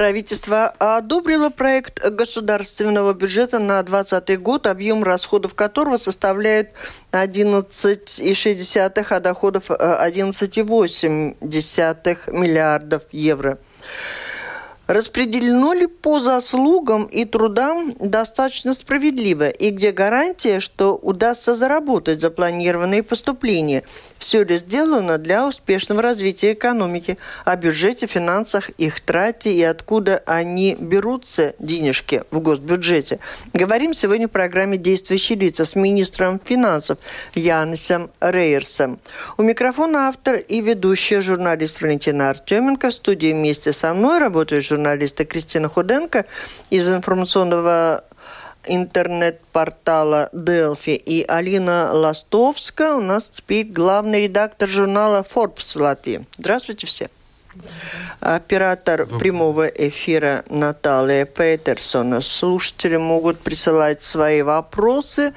правительство 0.00 0.72
одобрило 0.78 1.50
проект 1.50 2.02
государственного 2.02 3.12
бюджета 3.12 3.58
на 3.58 3.82
2020 3.82 4.40
год, 4.40 4.66
объем 4.66 5.04
расходов 5.04 5.52
которого 5.52 5.98
составляет 5.98 6.70
11,6, 7.12 9.06
а 9.10 9.20
доходов 9.20 9.70
11,8 9.70 11.36
миллиардов 12.32 13.02
евро. 13.12 13.58
Распределено 14.90 15.72
ли 15.72 15.86
по 15.86 16.18
заслугам 16.18 17.04
и 17.04 17.24
трудам 17.24 17.94
достаточно 18.00 18.74
справедливо, 18.74 19.48
и 19.48 19.70
где 19.70 19.92
гарантия, 19.92 20.58
что 20.58 20.96
удастся 20.96 21.54
заработать 21.54 22.20
запланированные 22.20 23.04
поступления– 23.04 23.84
все 24.20 24.44
ли 24.44 24.58
сделано 24.58 25.16
для 25.18 25.48
успешного 25.48 26.02
развития 26.02 26.52
экономики, 26.52 27.16
о 27.44 27.56
бюджете, 27.56 28.06
финансах, 28.06 28.68
их 28.70 29.00
трате 29.00 29.52
и 29.52 29.62
откуда 29.62 30.22
они 30.26 30.76
берутся, 30.78 31.54
денежки, 31.58 32.22
в 32.30 32.40
госбюджете. 32.40 33.18
Говорим 33.54 33.94
сегодня 33.94 34.28
в 34.28 34.30
программе 34.30 34.76
«Действующие 34.76 35.38
лица» 35.38 35.64
с 35.64 35.74
министром 35.74 36.38
финансов 36.44 36.98
Янисом 37.34 38.10
Рейерсом. 38.20 39.00
У 39.38 39.42
микрофона 39.42 40.08
автор 40.08 40.36
и 40.36 40.60
ведущая 40.60 41.22
журналист 41.22 41.80
Валентина 41.80 42.30
Артеменко. 42.30 42.90
В 42.90 42.94
студии 42.94 43.32
вместе 43.32 43.72
со 43.72 43.94
мной 43.94 44.18
работают 44.18 44.66
журналисты 44.80 45.26
Кристина 45.26 45.68
Худенко 45.68 46.24
из 46.70 46.88
информационного 46.88 48.02
интернет-портала 48.64 50.30
Delphi 50.32 50.96
и 50.96 51.22
Алина 51.28 51.90
Ластовская. 51.92 52.94
У 52.94 53.02
нас 53.02 53.28
теперь 53.28 53.66
главный 53.66 54.22
редактор 54.22 54.68
журнала 54.68 55.22
Forbes 55.22 55.74
в 55.74 55.82
Латвии. 55.82 56.26
Здравствуйте 56.38 56.86
все. 56.86 57.10
Оператор 58.20 59.06
прямого 59.06 59.66
эфира 59.66 60.44
Наталья 60.48 61.26
Петерсона. 61.26 62.22
Слушатели 62.22 62.96
могут 62.96 63.38
присылать 63.40 64.02
свои 64.02 64.40
вопросы 64.40 65.34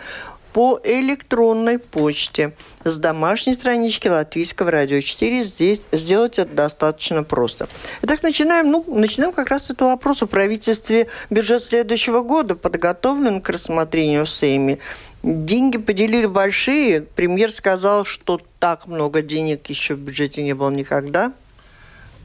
по 0.54 0.80
электронной 0.84 1.80
почте 1.80 2.54
с 2.84 2.98
домашней 2.98 3.54
странички 3.54 4.08
Латвийского 4.08 4.72
радио 4.72 5.02
4. 5.02 5.44
Здесь 5.44 5.82
сделать 5.92 6.38
это 6.40 6.56
достаточно 6.56 7.24
просто. 7.24 7.68
Итак, 8.04 8.22
начинаем. 8.24 8.72
Ну, 8.72 8.86
начинаем 8.88 9.34
как 9.34 9.50
раз 9.50 9.66
с 9.66 9.70
этого 9.72 9.90
вопроса. 9.90 10.28
Правительстве 10.28 11.08
бюджет 11.30 11.64
следующего 11.64 12.22
года 12.22 12.56
подготовлен 12.56 13.42
к 13.42 13.50
рассмотрению 13.50 14.26
в 14.26 14.30
Сейме. 14.30 14.78
Деньги 15.24 15.78
поделили 15.78 16.28
большие. 16.28 17.02
Премьер 17.02 17.52
сказал, 17.52 18.06
что 18.06 18.40
так 18.60 18.88
много 18.88 19.22
денег 19.22 19.68
еще 19.70 19.96
в 19.96 20.00
бюджете 20.00 20.44
не 20.44 20.54
было 20.54 20.70
никогда. 20.70 21.34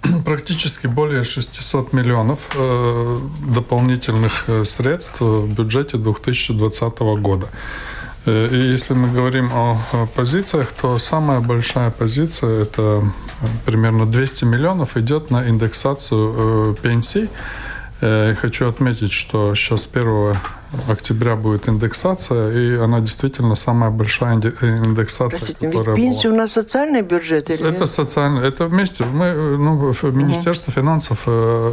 Практически 0.25 0.87
более 0.87 1.25
600 1.25 1.93
миллионов 1.93 2.41
э, 2.57 3.19
дополнительных 3.55 4.45
э, 4.49 4.65
средств 4.65 5.21
в 5.21 5.53
бюджете 5.53 5.97
2020 5.97 6.99
года. 7.21 7.49
Э, 8.29 8.49
и 8.53 8.73
если 8.73 8.95
мы 8.95 9.11
говорим 9.11 9.51
о 9.53 9.79
позициях, 10.15 10.73
то 10.73 10.99
самая 10.99 11.41
большая 11.41 11.91
позиция– 11.91 12.63
это 12.63 12.83
э, 12.83 13.47
примерно 13.65 14.05
200 14.07 14.45
миллионов 14.45 14.97
идет 14.97 15.31
на 15.31 15.49
индексацию 15.49 16.35
э, 16.37 16.75
пенсий. 16.83 17.29
Хочу 18.01 18.69
отметить, 18.69 19.13
что 19.13 19.57
сейчас 19.57 19.91
1 19.93 20.37
октября 20.89 21.37
будет 21.37 21.69
индексация, 21.69 22.51
и 22.51 22.77
она 22.77 23.01
действительно 23.01 23.55
самая 23.55 23.91
большая 23.91 24.35
индексация, 24.37 25.39
Простите, 25.39 25.67
которая 25.67 25.97
ведь 25.97 26.05
пенсия 26.05 26.29
была. 26.29 26.35
у 26.35 26.41
нас 26.43 26.53
социальный 26.53 27.03
бюджет? 27.03 27.51
Или 27.51 27.71
это 27.71 27.87
социальный, 27.87 28.47
это 28.47 28.67
вместе. 28.67 29.05
Мы, 29.05 29.57
ну, 29.59 29.95
Министерство 30.11 30.71
угу. 30.71 30.81
финансов 30.81 31.23
э, 31.27 31.73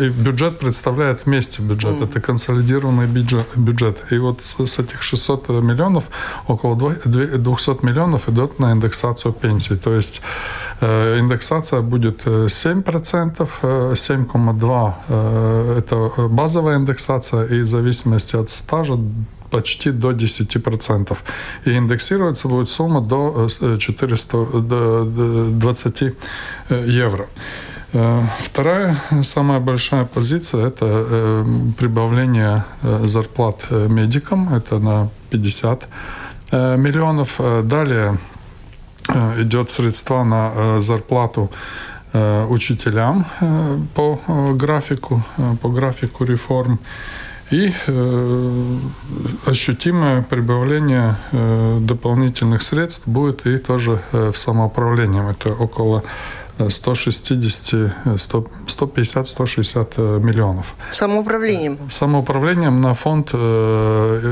и 0.00 0.08
бюджет 0.08 0.58
представляет 0.58 1.26
вместе 1.26 1.62
бюджет. 1.62 1.96
Угу. 1.96 2.04
Это 2.04 2.20
консолидированный 2.20 3.06
бюджет, 3.06 3.46
бюджет. 3.56 3.98
И 4.10 4.18
вот 4.18 4.42
с, 4.42 4.64
с 4.64 4.78
этих 4.78 5.02
600 5.02 5.48
миллионов, 5.48 6.04
около 6.46 6.76
200 6.76 7.84
миллионов 7.84 8.28
идет 8.28 8.58
на 8.60 8.72
индексацию 8.72 9.32
пенсий. 9.32 9.76
То 9.76 9.94
есть 9.94 10.22
э, 10.80 11.18
индексация 11.18 11.80
будет 11.80 12.24
7%, 12.26 13.48
э, 13.62 13.92
7,2% 13.94 14.94
э, 15.08 15.78
это 15.78 16.28
базовая 16.28 16.76
индексация, 16.76 17.46
и 17.46 17.64
зависимость 17.64 18.11
зависимости 18.12 18.36
от 18.36 18.50
стажа 18.50 18.98
почти 19.50 19.90
до 19.90 20.12
10%. 20.12 21.16
И 21.66 21.70
индексироваться 21.70 22.48
будет 22.48 22.68
сумма 22.68 23.00
до 23.00 23.48
420 23.78 26.02
э, 26.02 26.12
э, 26.68 26.84
евро. 26.88 27.26
Э, 27.92 28.22
вторая 28.44 28.96
самая 29.22 29.60
большая 29.60 30.04
позиция– 30.04 30.66
это 30.68 31.44
прибавление 31.78 32.64
зарплат 33.04 33.70
медикам, 33.70 34.54
это 34.54 34.78
на 34.78 35.08
50 35.30 35.88
миллионов. 36.52 37.40
Далее 37.64 38.18
идет 39.38 39.70
средства 39.70 40.24
на 40.24 40.80
зарплату 40.80 41.50
учителям 42.48 43.24
по 43.94 44.18
графику, 44.54 45.22
по 45.62 45.68
графику 45.68 46.24
реформ 46.24 46.78
и 47.52 47.72
э, 47.86 48.76
ощутимое 49.46 50.22
прибавление 50.22 51.14
э, 51.32 51.78
дополнительных 51.80 52.62
средств 52.62 53.06
будет 53.06 53.46
и 53.46 53.58
тоже 53.58 54.00
э, 54.12 54.30
в 54.32 54.38
самоуправлении. 54.38 55.30
Это 55.30 55.52
около 55.52 56.02
160, 56.68 57.92
150-160 58.06 60.20
миллионов. 60.20 60.74
Самоуправлением? 60.92 61.78
Самоуправлением 61.90 62.80
на 62.80 62.94
фонд 62.94 63.30
э, 63.32 63.36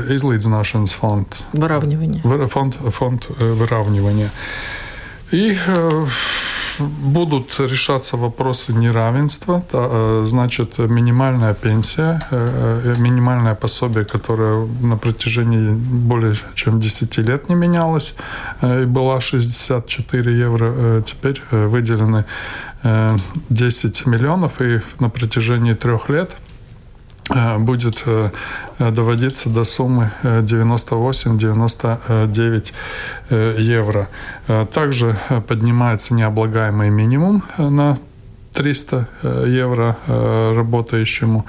излīdzināšanas 0.09 0.95
фонд. 0.95 1.43
Выравнивание. 1.53 2.21
Фонд, 2.47 2.75
фонд 2.75 3.27
э, 3.39 3.53
выравнивания. 3.53 4.31
И 5.31 5.55
э, 5.67 6.05
будут 6.81 7.59
решаться 7.59 8.17
вопросы 8.17 8.73
неравенства, 8.73 9.63
э, 9.73 10.23
значит, 10.25 10.77
минимальная 10.77 11.53
пенсия, 11.53 12.21
э, 12.31 12.93
э, 12.95 13.01
минимальное 13.01 13.55
пособие, 13.55 14.05
которое 14.05 14.67
на 14.81 14.97
протяжении 14.97 15.71
более 15.71 16.35
чем 16.55 16.79
10 16.79 17.21
лет 17.21 17.49
не 17.49 17.55
менялось, 17.55 18.15
и 18.61 18.85
была 18.85 19.21
64 19.21 20.37
евро, 20.37 21.01
теперь 21.01 21.41
выделены 21.51 22.25
10 23.49 24.05
миллионов, 24.07 24.61
и 24.61 24.81
на 24.99 25.09
протяжении 25.09 25.73
трех 25.73 26.09
лет– 26.09 26.31
будет 27.59 28.03
э, 28.05 28.29
доводиться 28.79 29.49
до 29.49 29.63
суммы 29.63 30.11
98-99 30.23 32.73
э, 33.29 33.55
евро. 33.59 34.09
Также 34.73 35.17
поднимается 35.47 36.13
необлагаемый 36.13 36.89
минимум 36.89 37.43
на 37.57 37.97
300 38.53 39.07
евро 39.47 39.95
работающему. 40.07 41.45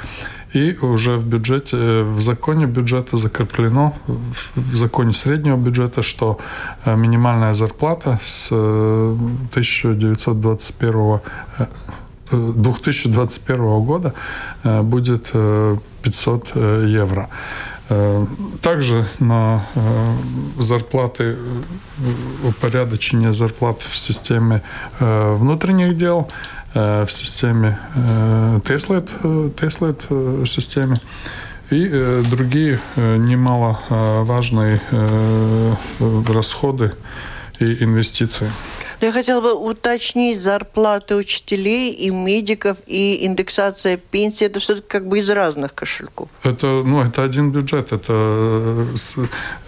И 0.53 0.77
уже 0.83 1.17
в 1.17 1.27
бюджете, 1.27 2.03
в 2.03 2.21
законе 2.21 2.67
бюджета 2.67 3.17
закреплено, 3.17 3.95
в 4.55 4.77
законе 4.77 5.15
среднего 5.15 5.57
бюджета, 5.57 6.03
что 6.03 6.39
минимальная 6.85 7.55
зарплата 7.55 8.21
с 8.23 8.53
1921 8.53 11.21
2021 12.33 13.81
года 13.85 14.15
э, 14.65 14.83
будет 14.83 15.33
500 15.33 16.51
э, 16.55 16.85
э, 16.85 16.89
евро. 16.89 17.29
Также 18.63 19.07
на 19.19 19.67
зарплаты, 20.59 21.37
упорядочение 22.43 23.35
зарплат 23.35 23.83
в 23.83 23.99
системе 23.99 24.63
внутренних 24.99 25.99
дел, 25.99 26.31
в 26.73 27.09
системе 27.11 27.79
Теслет, 28.67 29.11
Теслет 29.61 30.07
системе 30.49 31.01
и 31.71 32.23
другие 32.31 32.81
немаловажные 32.97 34.81
расходы 36.29 36.95
и 37.59 37.85
инвестиции. 37.85 38.51
Я 39.03 39.11
хотела 39.11 39.41
бы 39.41 39.53
уточнить 39.53 40.41
зарплаты 40.41 41.17
учителей 41.17 41.93
и 41.93 42.11
медиков 42.11 42.79
и 42.87 43.27
индексация 43.27 43.97
пенсии. 43.97 44.47
Это 44.47 44.61
все 44.61 44.81
как 44.81 45.09
бы 45.09 45.19
из 45.19 45.29
разных 45.29 45.75
кошельков. 45.75 46.29
Это, 46.45 46.67
ну, 46.85 47.03
это 47.03 47.25
один 47.25 47.51
бюджет. 47.51 47.93
Это 47.93 48.87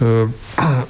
э, 0.00 0.28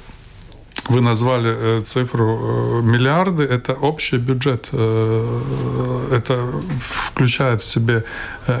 вы 0.89 1.01
назвали 1.01 1.55
э, 1.57 1.81
цифру 1.81 2.27
э, 2.27 2.81
миллиарды, 2.83 3.43
это 3.43 3.73
общий 3.73 4.17
бюджет. 4.17 4.69
Э, 4.71 6.11
это 6.11 6.51
включает 7.09 7.61
в 7.61 7.65
себе 7.65 8.03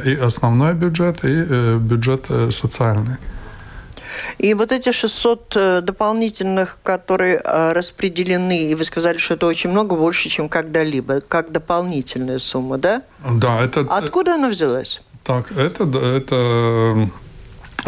и 0.05 0.15
основной 0.15 0.73
бюджет, 0.73 1.23
и 1.23 1.77
бюджет 1.77 2.25
социальный. 2.49 3.17
И 4.37 4.53
вот 4.53 4.71
эти 4.71 4.91
600 4.91 5.83
дополнительных, 5.83 6.79
которые 6.83 7.41
распределены, 7.43 8.71
и 8.71 8.75
вы 8.75 8.85
сказали, 8.85 9.17
что 9.17 9.35
это 9.35 9.47
очень 9.47 9.69
много, 9.69 9.95
больше, 9.95 10.29
чем 10.29 10.49
когда-либо, 10.49 11.21
как 11.21 11.51
дополнительная 11.51 12.39
сумма, 12.39 12.77
да? 12.77 13.01
Да, 13.29 13.61
это... 13.61 13.81
Откуда 13.89 14.35
она 14.35 14.49
взялась? 14.49 15.01
Так, 15.23 15.51
это, 15.57 15.83
это 15.83 17.09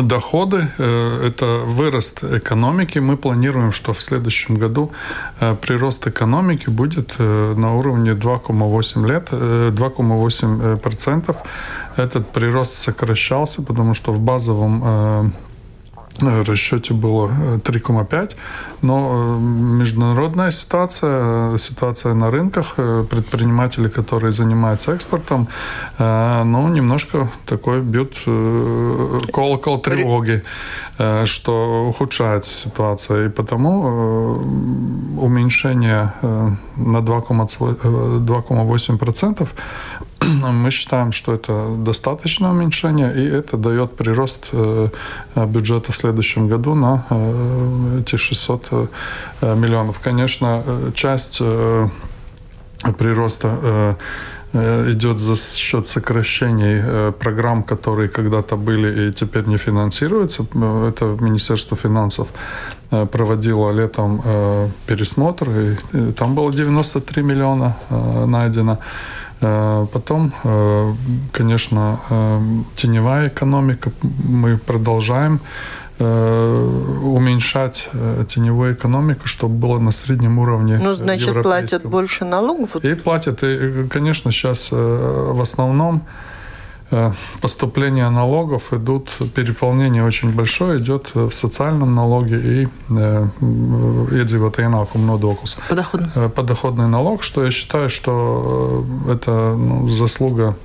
доходы, 0.03 0.67
э, 0.77 1.27
это 1.27 1.45
вырост 1.65 2.23
экономики. 2.23 2.99
Мы 2.99 3.17
планируем, 3.17 3.71
что 3.71 3.93
в 3.93 4.01
следующем 4.01 4.55
году 4.55 4.91
э, 5.39 5.55
прирост 5.55 6.07
экономики 6.07 6.69
будет 6.69 7.15
э, 7.19 7.53
на 7.57 7.75
уровне 7.75 8.11
2,8 8.11 9.07
лет, 9.07 9.29
2,8 9.31 10.77
процентов. 10.77 11.37
Этот 11.95 12.31
прирост 12.31 12.73
сокращался, 12.75 13.61
потому 13.61 13.93
что 13.93 14.11
в 14.11 14.19
базовом 14.19 15.33
расчете 16.21 16.93
было 16.93 17.31
3,5, 17.63 18.11
э, 18.11 18.35
но 18.81 19.11
э, 19.11 19.39
международная 19.39 20.51
ситуация, 20.51 21.57
ситуация 21.57 22.13
на 22.13 22.31
рынках, 22.31 22.73
э, 22.77 23.05
предприниматели, 23.09 23.87
которые 23.87 24.31
занимаются 24.31 24.93
экспортом, 24.93 25.47
ну, 25.99 26.67
немножко 26.67 27.29
такой 27.45 27.81
бьют 27.81 28.17
колокол 29.33 29.81
тревоги, 29.81 30.43
что 31.25 31.87
ухудшается 31.89 32.53
ситуация, 32.53 33.25
и 33.25 33.29
потому 33.29 34.37
уменьшение 35.17 36.13
на 36.77 36.97
2,8% 36.97 39.47
мы 40.51 40.71
считаем, 40.71 41.11
что 41.11 41.33
это 41.33 41.75
достаточное 41.77 42.51
уменьшение, 42.51 43.13
и 43.13 43.25
это 43.25 43.57
дает 43.57 43.95
прирост 43.95 44.49
э, 44.51 44.89
бюджета 45.35 45.91
в 45.91 45.95
следующем 45.95 46.47
году 46.47 46.75
на 46.75 47.05
э, 47.09 47.99
эти 48.01 48.15
600 48.15 48.67
э, 48.71 48.87
миллионов. 49.55 49.99
Конечно, 50.03 50.63
часть 50.95 51.41
прироста 52.97 53.95
идет 54.53 55.19
за 55.19 55.35
счет 55.35 55.87
сокращений 55.87 57.11
программ, 57.11 57.63
которые 57.63 58.07
когда-то 58.07 58.55
были 58.55 59.09
и 59.09 59.13
теперь 59.13 59.45
не 59.45 59.57
финансируются. 59.57 60.43
Это 60.43 61.17
Министерство 61.19 61.75
финансов 61.75 62.27
проводило 62.89 63.71
летом 63.71 64.21
пересмотр, 64.85 65.49
и 65.93 66.11
там 66.11 66.35
было 66.35 66.51
93 66.51 67.23
миллиона 67.23 67.75
найдено. 68.27 68.79
Э, 69.41 69.85
потом, 69.91 70.33
э, 70.43 70.93
конечно, 71.31 71.99
э, 72.09 72.41
теневая 72.75 73.27
экономика. 73.27 73.91
Мы 74.01 74.57
продолжаем 74.57 75.39
уменьшать 75.99 77.89
теневую 78.27 78.73
экономику, 78.73 79.25
чтобы 79.25 79.55
было 79.55 79.79
на 79.79 79.91
среднем 79.91 80.37
уровне. 80.37 80.79
Ну, 80.83 80.93
значит, 80.93 81.41
платят 81.41 81.85
больше 81.87 82.23
налогов? 82.23 82.75
И 82.75 82.93
платят. 82.93 83.43
И, 83.43 83.87
конечно, 83.89 84.31
сейчас 84.31 84.71
в 84.71 85.41
основном 85.41 86.03
Э, 86.03 86.36
поступления 87.41 88.09
налогов 88.09 88.73
идут, 88.73 89.09
переполнение 89.35 90.03
очень 90.05 90.31
большое 90.33 90.79
идет 90.79 91.11
в 91.13 91.31
социальном 91.31 91.95
налоге 91.95 92.63
и 92.63 92.67
iedzīvotāju 92.87 94.69
ienākumu 94.69 95.05
nodoklis. 95.05 95.57
Подоходный. 95.69 96.29
Подоходный 96.29 96.87
налог, 96.87 97.23
что 97.23 97.43
я 97.43 97.51
считаю, 97.51 97.89
что 97.89 98.85
э, 99.07 99.13
это 99.13 99.55
ну, 99.57 99.89
заслуга 99.89 100.55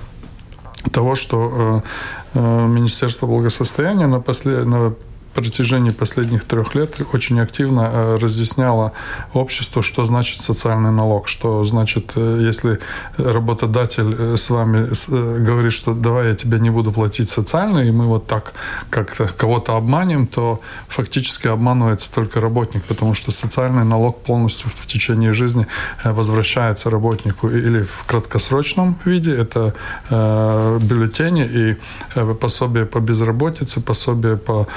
того, 0.91 1.15
что 1.15 1.83
э, 2.33 2.67
Министерство 2.67 3.27
благосостояния 3.27 4.07
на, 4.07 4.19
послед... 4.19 4.65
на 4.65 4.93
протяжении 5.33 5.89
последних 5.89 6.45
трех 6.45 6.75
лет 6.75 7.01
очень 7.13 7.39
активно 7.39 7.81
э, 7.81 8.17
разъясняла 8.17 8.93
обществу, 9.33 9.81
что 9.81 10.03
значит 10.03 10.39
социальный 10.39 10.91
налог, 10.91 11.27
что 11.27 11.63
значит, 11.65 12.13
э, 12.15 12.39
если 12.41 12.79
работодатель 13.17 14.15
э, 14.17 14.37
с 14.37 14.49
вами 14.49 14.89
говорит, 15.43 15.73
что 15.73 15.93
давай 15.93 16.29
я 16.29 16.35
тебе 16.35 16.59
не 16.59 16.69
буду 16.69 16.91
платить 16.91 17.29
социальный, 17.29 17.89
и 17.89 17.91
мы 17.91 18.05
вот 18.05 18.27
так 18.27 18.53
как-то 18.89 19.27
кого-то 19.27 19.75
обманем, 19.75 20.27
то 20.27 20.61
фактически 20.87 21.47
обманывается 21.47 22.13
только 22.13 22.39
работник, 22.39 22.83
потому 22.83 23.13
что 23.13 23.31
социальный 23.31 23.83
налог 23.83 24.21
полностью 24.21 24.69
в 24.69 24.85
течение 24.85 25.33
жизни 25.33 25.67
возвращается 26.03 26.89
работнику 26.89 27.49
или 27.49 27.83
в 27.83 28.05
краткосрочном 28.05 28.99
виде, 29.05 29.35
это 29.35 29.73
бюллетени 30.09 31.45
и 31.45 31.77
пособие 32.33 32.85
по 32.85 32.99
безработице, 32.99 33.81
пособие 33.81 34.37
по 34.37 34.67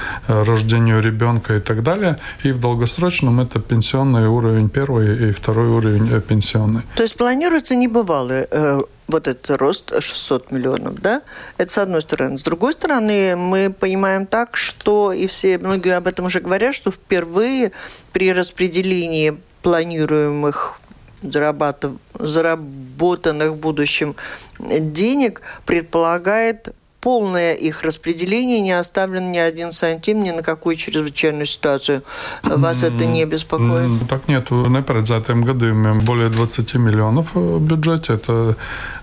рождению 0.47 1.03
ребенка 1.03 1.57
и 1.57 1.61
так 1.61 1.83
далее. 1.83 2.19
И 2.45 2.53
в 2.53 2.61
долгосрочном 2.61 3.41
это 3.41 3.61
пенсионный 3.61 4.29
уровень 4.29 4.69
первый 4.69 5.29
и 5.29 5.33
второй 5.33 5.69
уровень 5.69 6.09
э, 6.13 6.21
пенсионный. 6.21 6.83
То 6.95 7.03
есть 7.03 7.17
планируется 7.17 7.75
небывалый 7.75 8.47
э, 8.51 8.83
вот 9.09 9.29
этот 9.29 9.61
рост 9.61 9.93
600 10.01 10.53
миллионов, 10.53 11.01
да? 11.01 11.23
Это 11.59 11.71
с 11.71 11.79
одной 11.79 12.03
стороны. 12.03 12.39
С 12.39 12.43
другой 12.43 12.73
стороны, 12.73 13.37
мы 13.37 13.75
понимаем 13.79 14.27
так, 14.27 14.57
что, 14.57 15.13
и 15.13 15.27
все, 15.27 15.59
многие 15.59 15.97
об 15.97 16.07
этом 16.07 16.27
уже 16.27 16.41
говорят, 16.41 16.75
что 16.75 16.91
впервые 16.91 17.73
при 18.13 18.33
распределении 18.33 19.39
планируемых 19.63 20.81
заработанных 21.23 23.53
в 23.53 23.57
будущем 23.57 24.15
денег 24.59 25.41
предполагает 25.65 26.75
полное 27.07 27.55
их 27.55 27.85
распределение, 27.85 28.61
не 28.61 28.73
оставлен 28.73 29.31
ни 29.31 29.39
один 29.39 29.71
сантим 29.71 30.25
ни 30.25 30.33
на 30.33 30.43
какую 30.43 30.75
чрезвычайную 30.75 31.47
ситуацию. 31.47 32.03
Вас 32.43 32.83
это 32.83 33.07
не 33.07 33.25
беспокоит? 33.25 34.09
Так 34.09 34.27
нет, 34.27 34.51
в 34.51 34.67
непарedzētiem 34.67 35.45
gadījumiem 35.47 36.01
более 36.03 36.31
20 36.31 36.75
миллионов 36.75 37.33
в 37.35 37.61
бюджете. 37.61 38.15
Это 38.15 38.57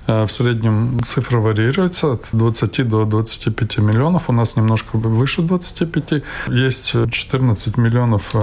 в 0.06 0.28
среднем 0.28 1.00
цифра 1.06 1.40
варьируется 1.40 2.12
от 2.12 2.28
20 2.34 2.90
до 2.90 3.06
25 3.06 3.78
миллионов. 3.78 4.24
У 4.28 4.34
нас 4.34 4.58
немножко 4.58 4.98
выше 4.98 5.42
25. 5.42 6.24
Есть 6.50 6.96
14 7.10 7.78
миллионов 7.78 8.34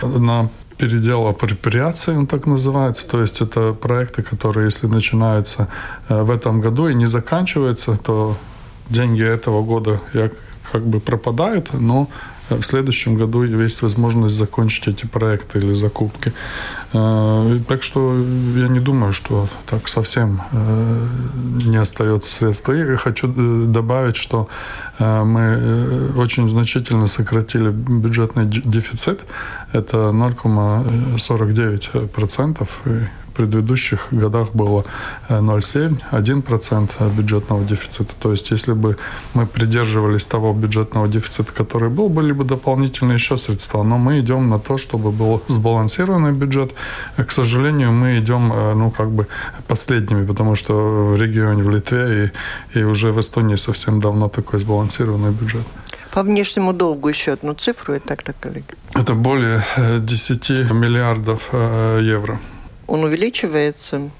на 0.00 0.48
передел 0.78 1.26
апроприации, 1.26 2.16
он 2.16 2.26
так 2.26 2.46
называется. 2.46 3.06
То 3.06 3.20
есть 3.20 3.42
это 3.42 3.74
проекты, 3.74 4.22
которые, 4.22 4.64
если 4.64 4.86
начинаются 4.86 5.68
в 6.08 6.30
этом 6.30 6.62
году 6.62 6.88
и 6.88 6.94
не 6.94 7.04
заканчиваются, 7.04 7.98
то 7.98 8.34
деньги 8.90 9.24
этого 9.24 9.62
года 9.62 10.02
я 10.12 10.30
как 10.70 10.86
бы 10.86 11.00
пропадают, 11.00 11.72
но 11.72 12.10
в 12.50 12.62
следующем 12.62 13.16
году 13.16 13.42
есть 13.44 13.82
возможность 13.82 14.34
закончить 14.34 14.88
эти 14.88 15.06
проекты 15.06 15.58
или 15.58 15.72
закупки. 15.72 16.32
Э, 16.92 17.58
так 17.68 17.82
что 17.82 18.16
я 18.56 18.68
не 18.68 18.80
думаю, 18.80 19.12
что 19.12 19.46
так 19.66 19.88
совсем 19.88 20.40
э, 20.52 21.06
не 21.66 21.76
остается 21.76 22.32
средств. 22.32 22.70
И 22.70 22.96
хочу 22.96 23.28
э, 23.28 23.66
добавить, 23.66 24.16
что 24.16 24.48
мы 24.98 26.10
очень 26.18 26.46
значительно 26.46 27.06
сократили 27.06 27.70
бюджетный 27.70 28.44
дефицит. 28.44 29.20
Это 29.72 29.96
0,49% 29.96 32.68
предыдущих 33.34 34.08
годах 34.10 34.52
было 34.54 34.84
0,7-1% 35.28 36.90
э, 36.98 37.08
бюджетного 37.08 37.64
дефицита. 37.64 38.14
То 38.20 38.32
есть 38.32 38.50
если 38.50 38.72
бы 38.72 38.96
мы 39.34 39.46
придерживались 39.46 40.26
того 40.26 40.52
бюджетного 40.52 41.08
дефицита, 41.08 41.52
который 41.52 41.88
был, 41.88 42.08
были 42.08 42.32
бы 42.32 42.44
дополнительные 42.44 43.14
еще 43.14 43.36
средства. 43.36 43.82
Но 43.82 43.98
мы 43.98 44.20
идем 44.20 44.48
на 44.48 44.58
то, 44.58 44.78
чтобы 44.78 45.10
был 45.10 45.42
сбалансированный 45.48 46.32
бюджет. 46.32 46.72
Э, 47.16 47.24
к 47.24 47.32
сожалению, 47.32 47.92
мы 47.92 48.18
идем 48.18 48.52
э, 48.52 48.74
ну, 48.74 48.90
как 48.90 49.10
бы 49.10 49.26
последними, 49.68 50.26
потому 50.26 50.56
что 50.56 50.74
в 51.14 51.22
регионе, 51.22 51.62
в 51.62 51.70
Литве 51.70 52.32
и, 52.74 52.78
и 52.78 52.82
уже 52.84 53.12
в 53.12 53.20
Эстонии 53.20 53.56
совсем 53.56 54.00
давно 54.00 54.28
такой 54.28 54.58
сбалансированный 54.58 55.30
бюджет. 55.30 55.66
По 56.12 56.22
внешнему 56.22 56.72
долгу 56.72 57.08
еще 57.08 57.32
одну 57.32 57.54
цифру, 57.54 57.94
и 57.94 57.98
так-то, 57.98 58.32
коллеги. 58.40 58.74
Это 58.94 59.14
более 59.14 59.62
10 60.00 60.50
миллиардов 60.72 61.50
евро. 61.52 62.38
Он 62.90 63.04
увеличивается? 63.04 64.10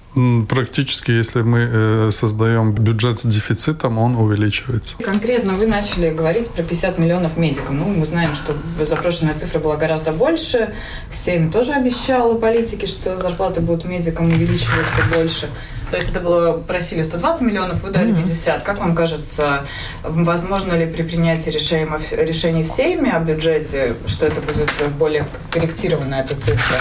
Практически, 0.48 1.12
если 1.12 1.42
мы 1.42 1.68
э, 1.70 2.10
создаем 2.10 2.72
бюджет 2.72 3.20
с 3.20 3.24
дефицитом, 3.24 3.98
он 3.98 4.16
увеличивается. 4.16 4.96
Конкретно 4.98 5.52
вы 5.52 5.66
начали 5.66 6.10
говорить 6.10 6.50
про 6.50 6.64
50 6.64 6.98
миллионов 6.98 7.36
медикам. 7.36 7.78
Ну, 7.78 7.84
мы 7.84 8.04
знаем, 8.04 8.34
что 8.34 8.56
запрошенная 8.84 9.34
цифра 9.34 9.60
была 9.60 9.76
гораздо 9.76 10.10
больше. 10.10 10.74
Сейм 11.10 11.52
тоже 11.52 11.72
обещал 11.72 12.34
политики, 12.34 12.86
что 12.86 13.18
зарплаты 13.18 13.60
будут 13.60 13.84
медикам 13.84 14.26
увеличиваться 14.26 15.02
больше. 15.14 15.48
То 15.90 15.96
есть 15.96 16.10
это 16.10 16.20
было, 16.20 16.52
просили 16.58 17.02
120 17.02 17.42
миллионов, 17.42 17.82
вы 17.82 17.90
дали 17.90 18.12
50. 18.12 18.62
Как 18.62 18.78
вам 18.78 18.94
кажется, 18.94 19.64
возможно 20.04 20.72
ли 20.72 20.86
при 20.86 21.02
принятии 21.02 21.50
решений, 21.50 21.88
решений 22.12 22.62
в 22.62 22.68
Сейме 22.68 23.12
о 23.12 23.20
бюджете, 23.20 23.96
что 24.06 24.26
это 24.26 24.40
будет 24.40 24.70
более 24.98 25.26
корректированная 25.50 26.22
эта 26.22 26.36
цифра? 26.36 26.76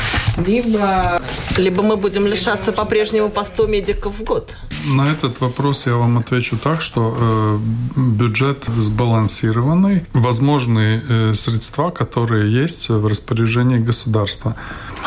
Либо... 0.46 1.22
Либо 1.58 1.82
мы 1.82 1.98
будем 1.98 2.28
лишаться 2.28 2.72
по-прежнему 2.72 3.19
по 3.28 3.44
100 3.44 3.68
медиков 3.68 4.14
в 4.20 4.24
год? 4.24 4.56
На 4.96 5.12
этот 5.12 5.42
вопрос 5.42 5.88
я 5.88 5.96
вам 5.96 6.18
отвечу 6.18 6.58
так, 6.58 6.82
что 6.82 7.18
э, 7.20 7.60
бюджет 7.96 8.66
сбалансированный, 8.78 10.06
возможные 10.14 11.04
э, 11.10 11.34
средства, 11.34 11.90
которые 11.90 12.62
есть 12.62 12.90
в 12.90 13.06
распоряжении 13.08 13.80
государства. 13.80 14.56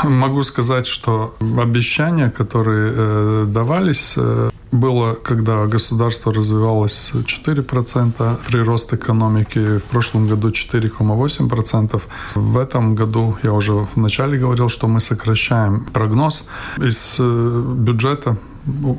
Могу 0.04 0.42
сказать, 0.42 0.86
что 0.86 1.34
обещания, 1.40 2.30
которые 2.30 2.92
э, 2.94 3.44
давались, 3.46 4.14
э, 4.16 4.50
было, 4.72 5.14
когда 5.14 5.66
государство 5.66 6.32
развивалось 6.32 7.12
4%, 7.14 8.36
прирост 8.46 8.94
экономики 8.94 9.78
в 9.78 9.82
прошлом 9.84 10.26
году 10.26 10.48
4,8%. 10.48 12.02
В 12.34 12.58
этом 12.58 12.94
году, 12.94 13.36
я 13.42 13.52
уже 13.52 13.86
вначале 13.94 14.38
говорил, 14.38 14.68
что 14.68 14.88
мы 14.88 15.00
сокращаем 15.00 15.84
прогноз 15.92 16.48
из 16.78 17.16
э, 17.20 17.62
бюджета 17.76 18.36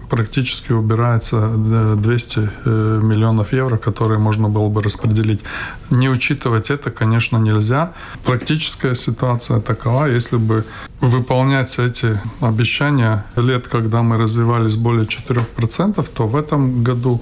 практически 0.10 0.74
убирается 0.74 1.50
200 1.96 2.40
э, 2.40 3.00
миллионов 3.02 3.54
евро, 3.54 3.78
которые 3.78 4.20
можно 4.20 4.50
было 4.50 4.68
бы 4.68 4.82
распределить. 4.82 5.42
Не 5.90 6.10
учитывать 6.10 6.70
это, 6.70 6.92
конечно, 6.92 7.38
нельзя. 7.38 7.94
Практическая 8.26 8.96
ситуация 8.96 9.60
такова, 9.60 10.06
если 10.06 10.38
бы 10.38 10.66
выполнять 11.02 11.80
эти 11.80 12.20
обещания 12.42 13.26
лет, 13.38 13.68
когда 13.68 14.02
мы 14.02 14.18
развивались 14.18 14.76
более 14.76 15.06
4%, 15.06 16.06
то 16.14 16.28
в 16.28 16.36
этом 16.36 16.84
году 16.84 17.22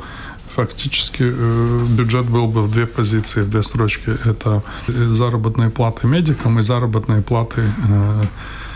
фактически 0.56 1.24
э, 1.24 1.86
бюджет 1.98 2.26
был 2.26 2.48
бы 2.48 2.64
в 2.64 2.72
две 2.72 2.86
позиции, 2.86 3.42
в 3.42 3.50
две 3.50 3.64
строчки. 3.64 4.18
Это 4.26 4.62
заработные 4.88 5.70
платы 5.70 6.08
медикам 6.08 6.60
и 6.60 6.62
заработные 6.62 7.22
платы 7.22 7.62
э, 7.62 8.24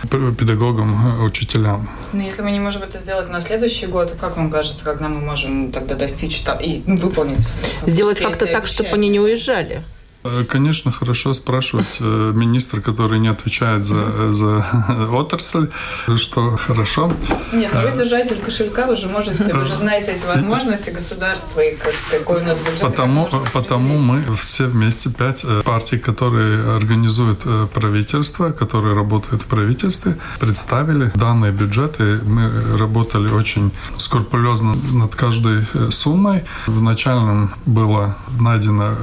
педагогам, 0.06 1.22
учителям. 1.24 1.88
Но 2.12 2.22
если 2.22 2.42
мы 2.42 2.50
не 2.50 2.60
можем 2.60 2.82
это 2.82 2.98
сделать 2.98 3.28
на 3.28 3.40
следующий 3.40 3.86
год, 3.86 4.16
как 4.20 4.36
вам 4.36 4.50
кажется, 4.50 4.84
когда 4.84 5.08
мы 5.08 5.20
можем 5.20 5.72
тогда 5.72 5.94
достичь 5.94 6.42
и 6.60 6.82
ну, 6.86 6.96
выполнить? 6.96 7.48
Сделать 7.86 8.20
как-то 8.20 8.46
так, 8.46 8.66
чтобы 8.66 8.90
они 8.90 9.08
не 9.08 9.20
уезжали? 9.20 9.84
Э, 10.32 10.44
конечно, 10.44 10.92
хорошо 10.92 11.34
спрашивать 11.34 11.86
э, 12.00 12.32
министра, 12.34 12.80
который 12.80 13.18
не 13.18 13.28
отвечает 13.28 13.84
за, 13.84 14.32
за 14.32 14.66
отрасль, 15.12 15.68
что 16.16 16.56
хорошо. 16.56 17.12
Нет, 17.52 17.70
ну 17.74 17.80
вы 17.82 17.88
э, 17.88 17.96
держатель 17.96 18.38
кошелька, 18.38 18.86
вы 18.86 18.96
же 18.96 19.08
можете, 19.08 19.54
вы 19.54 19.64
же 19.64 19.74
знаете 19.74 20.12
эти 20.12 20.26
возможности 20.26 20.90
государства 20.90 21.60
и 21.60 21.76
какой 22.10 22.42
у 22.42 22.44
нас 22.44 22.58
бюджет. 22.58 22.80
Потому, 22.80 23.28
потому 23.52 23.98
мы 23.98 24.22
все 24.36 24.66
вместе, 24.66 25.10
пять 25.10 25.44
партий, 25.64 25.98
которые 25.98 26.76
организуют 26.76 27.40
правительство, 27.72 28.50
которые 28.50 28.94
работают 28.94 29.42
в 29.42 29.46
правительстве, 29.46 30.18
представили 30.40 31.12
данные 31.14 31.52
бюджеты. 31.52 32.20
Мы 32.24 32.50
работали 32.78 33.28
очень 33.28 33.70
скрупулезно 33.98 34.76
над 34.92 35.14
каждой 35.14 35.66
суммой. 35.90 36.44
В 36.66 36.82
начальном 36.82 37.54
было 37.66 38.16
найдено 38.40 38.96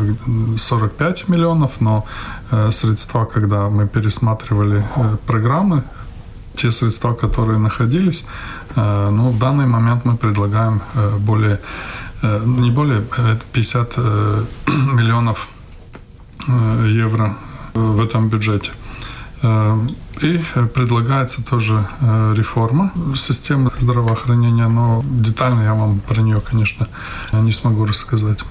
45 0.58 1.13
5 1.14 1.30
миллионов, 1.30 1.82
но 1.82 2.06
э, 2.52 2.72
средства, 2.72 3.26
когда 3.26 3.70
мы 3.70 3.88
пересматривали 3.88 4.84
э, 4.96 5.18
программы, 5.28 5.84
те 6.56 6.72
средства, 6.72 7.14
которые 7.14 7.60
находились, 7.60 8.26
э, 8.76 9.10
ну, 9.12 9.30
в 9.30 9.38
данный 9.38 9.66
момент 9.66 10.06
мы 10.06 10.18
предлагаем 10.18 10.82
более, 11.20 11.60
не 12.46 12.72
более 12.72 13.02
50 13.54 13.98
миллионов 14.98 15.48
евро 16.48 17.36
в 17.74 18.02
этом 18.02 18.30
бюджете. 18.30 18.72
И 20.22 20.42
предлагается 20.74 21.44
тоже 21.44 21.86
реформа 22.38 22.92
системы 23.16 23.72
здравоохранения, 23.80 24.70
но 24.70 25.04
детально 25.04 25.64
я 25.64 25.74
вам 25.74 26.00
про 26.00 26.22
нее, 26.22 26.42
конечно, 26.42 26.88
не 27.34 27.52
смогу 27.52 27.86
рассказать. 27.86 28.44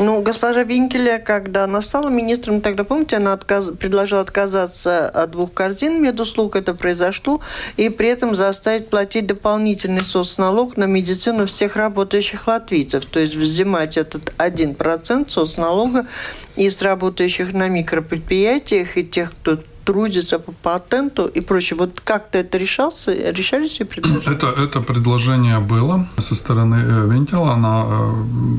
Ну, 0.00 0.22
госпожа 0.22 0.62
Винкеля, 0.62 1.18
когда 1.18 1.64
она 1.64 1.82
стала 1.82 2.08
министром, 2.08 2.60
тогда, 2.60 2.84
помните, 2.84 3.16
она 3.16 3.32
отказ... 3.32 3.70
предложила 3.80 4.20
отказаться 4.20 5.08
от 5.08 5.32
двух 5.32 5.52
корзин 5.52 6.00
медуслуг, 6.00 6.54
это 6.54 6.72
произошло, 6.72 7.40
и 7.76 7.88
при 7.88 8.08
этом 8.08 8.36
заставить 8.36 8.90
платить 8.90 9.26
дополнительный 9.26 10.02
соцналог 10.02 10.76
на 10.76 10.84
медицину 10.84 11.46
всех 11.46 11.74
работающих 11.74 12.46
латвийцев, 12.46 13.06
то 13.06 13.18
есть 13.18 13.34
взимать 13.34 13.96
этот 13.96 14.32
1% 14.38 15.28
соцналога 15.28 16.06
из 16.54 16.80
работающих 16.80 17.52
на 17.52 17.68
микропредприятиях 17.68 18.96
и 18.96 19.04
тех, 19.04 19.32
кто 19.32 19.58
трудится 19.88 20.38
по 20.38 20.52
патенту 20.52 21.30
и 21.36 21.40
прочее. 21.40 21.78
Вот 21.78 22.00
как-то 22.04 22.38
это 22.38 22.58
решался, 22.58 23.14
решались 23.32 23.80
ее 23.80 23.86
предложения? 23.86 24.36
Это, 24.36 24.48
это 24.48 24.80
предложение 24.80 25.60
было 25.60 26.06
со 26.18 26.34
стороны 26.34 26.74
э, 26.74 27.08
Вентила. 27.08 27.54
Она, 27.54 27.84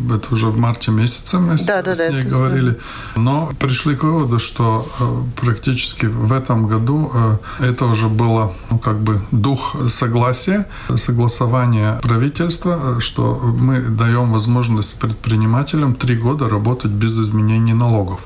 э, 0.09 0.15
это 0.15 0.33
уже 0.33 0.47
в 0.47 0.57
марте 0.57 0.91
месяце 0.91 1.37
мы 1.37 1.49
да, 1.51 1.57
с, 1.57 1.83
да, 1.85 1.95
с 1.95 2.09
ней 2.09 2.23
да, 2.23 2.29
говорили. 2.29 2.75
Но 3.15 3.51
пришли 3.59 3.95
к 3.95 4.03
выводу, 4.03 4.39
что 4.39 4.87
э, 4.99 5.41
практически 5.41 6.07
в 6.07 6.33
этом 6.33 6.67
году 6.67 7.11
это 7.59 7.85
уже 7.85 8.07
было 8.07 8.53
ну, 8.71 8.79
как 8.79 8.97
бы 8.99 9.21
дух 9.31 9.75
согласия, 9.87 10.65
согласования 10.95 11.99
правительства, 12.01 12.99
что 12.99 13.35
мы 13.59 13.81
даем 13.81 14.31
возможность 14.31 14.99
предпринимателям 14.99 15.93
три 15.93 16.15
года 16.15 16.49
работать 16.49 16.91
без 16.91 17.19
изменений 17.19 17.75
налогов. 17.75 18.19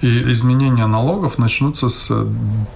И 0.00 0.32
изменения 0.32 0.86
налогов 0.86 1.38
начнутся 1.38 1.88
с 1.88 2.08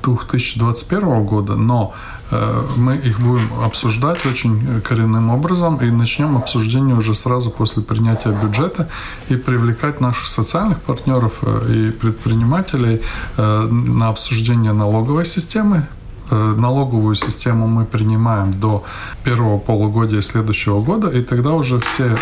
2021 0.03 1.25
года, 1.25 1.55
но 1.55 1.95
э, 2.31 2.63
мы 2.77 2.97
их 2.97 3.21
будем 3.21 3.49
обсуждать 3.63 4.27
очень 4.27 4.81
коренным 4.81 5.31
образом 5.31 5.77
и 5.77 5.91
начнем 5.91 6.37
обсуждение 6.37 6.97
уже 6.97 7.15
сразу 7.15 7.51
после 7.51 7.83
принятия 7.83 8.31
бюджета 8.31 8.89
и 9.29 9.37
привлекать 9.37 10.01
наших 10.01 10.27
социальных 10.27 10.81
партнеров 10.81 11.33
э, 11.43 11.73
и 11.73 11.91
предпринимателей 11.91 13.03
э, 13.37 13.67
на 13.71 14.09
обсуждение 14.09 14.73
налоговой 14.73 15.25
системы, 15.25 15.87
налоговую 16.33 17.15
систему 17.15 17.67
мы 17.67 17.85
принимаем 17.85 18.53
до 18.53 18.85
первого 19.25 19.59
полугодия 19.59 20.23
следующего 20.23 20.81
года, 20.81 21.09
и 21.09 21.23
тогда 21.23 21.53
уже 21.53 21.79
все 21.81 22.17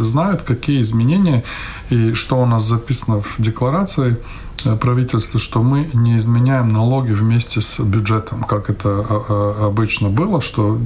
знают, 0.00 0.42
какие 0.42 0.80
изменения 0.80 1.42
и 1.90 2.14
что 2.14 2.42
у 2.42 2.46
нас 2.46 2.62
записано 2.64 3.20
в 3.20 3.34
декларации 3.38 4.16
Э, 4.64 4.76
правительства, 4.76 5.38
что 5.38 5.62
мы 5.62 5.90
не 5.92 6.16
изменяем 6.16 6.72
налоги 6.72 7.12
вместе 7.12 7.60
с 7.60 7.78
бюджетом, 7.80 8.42
как 8.44 8.70
это 8.70 8.88
а, 8.88 9.24
а, 9.28 9.66
обычно 9.66 10.08
было, 10.08 10.40
что 10.40 10.78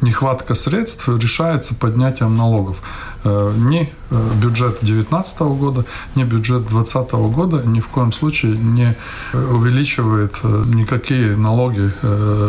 нехватка 0.00 0.54
средств 0.54 1.08
решается 1.08 1.74
поднятием 1.74 2.36
налогов. 2.36 2.76
Э, 3.26 3.52
ни 3.56 3.92
э, 4.10 4.32
бюджет 4.40 4.78
2019 4.80 5.40
года, 5.40 5.84
ни 6.14 6.22
бюджет 6.22 6.66
2020 6.68 7.12
года 7.34 7.62
ни 7.64 7.80
в 7.80 7.88
коем 7.88 8.12
случае 8.12 8.56
не 8.56 8.96
увеличивает 9.32 10.34
э, 10.42 10.62
никакие 10.66 11.36
налоги 11.36 11.92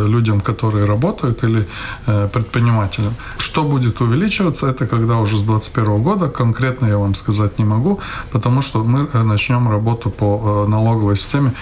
людям, 0.07 0.41
которые 0.41 0.85
работают 0.85 1.43
или 1.43 1.67
предпринимателям. 2.05 3.13
Что 3.37 3.63
будет 3.63 4.01
увеличиваться, 4.01 4.67
это 4.67 4.87
когда 4.87 5.17
уже 5.17 5.37
с 5.37 5.41
2021 5.41 6.03
года, 6.03 6.29
конкретно 6.29 6.87
я 6.87 6.97
вам 6.97 7.15
сказать 7.15 7.59
не 7.59 7.65
могу, 7.65 7.99
потому 8.31 8.61
что 8.61 8.83
мы 8.83 9.07
начнем 9.23 9.69
работу 9.69 10.09
по 10.09 10.65
налоговой 10.67 11.15
системе 11.17 11.53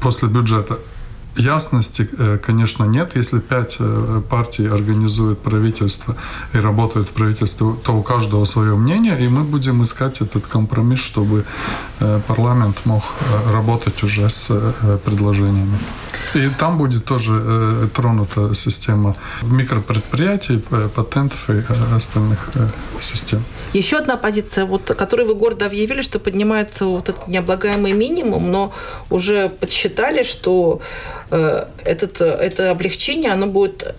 после 0.00 0.28
бюджета. 0.28 0.78
Ясности, 1.36 2.08
э, 2.18 2.38
конечно, 2.38 2.84
нет. 2.84 3.16
Если 3.16 3.40
пять 3.40 3.76
э, 3.78 4.22
партий 4.30 4.66
организуют 4.66 5.38
правительство 5.40 6.16
и 6.54 6.58
работают 6.58 7.08
в 7.08 7.12
правительстве, 7.12 7.74
то 7.84 7.92
у 7.92 8.02
каждого 8.02 8.44
свое 8.46 8.74
мнение, 8.74 9.18
и 9.20 9.28
мы 9.28 9.44
будем 9.44 9.82
искать 9.82 10.22
этот 10.22 10.46
компромисс, 10.46 11.00
чтобы 11.00 11.44
э, 12.00 12.20
парламент 12.26 12.76
мог 12.84 13.02
работать 13.52 14.02
уже 14.02 14.28
с 14.30 14.50
предложениями. 15.04 15.78
И 16.34 16.48
там 16.58 16.78
будет 16.78 17.04
тоже 17.04 17.88
тронута 17.94 18.54
система 18.54 19.14
микропредприятий, 19.42 20.58
патентов 20.94 21.50
и 21.50 21.62
остальных 21.94 22.50
систем. 23.00 23.42
Еще 23.72 23.98
одна 23.98 24.16
позиция, 24.16 24.64
вот, 24.64 24.82
которую 24.98 25.28
вы 25.28 25.34
гордо 25.34 25.66
объявили, 25.66 26.02
что 26.02 26.18
поднимается 26.18 26.86
вот 26.86 27.08
этот 27.08 27.28
необлагаемый 27.28 27.92
минимум, 27.92 28.50
но 28.50 28.72
уже 29.10 29.48
подсчитали, 29.48 30.22
что 30.22 30.80
этот, 31.30 32.20
это 32.20 32.70
облегчение, 32.70 33.32
оно 33.32 33.46
будет 33.46 33.94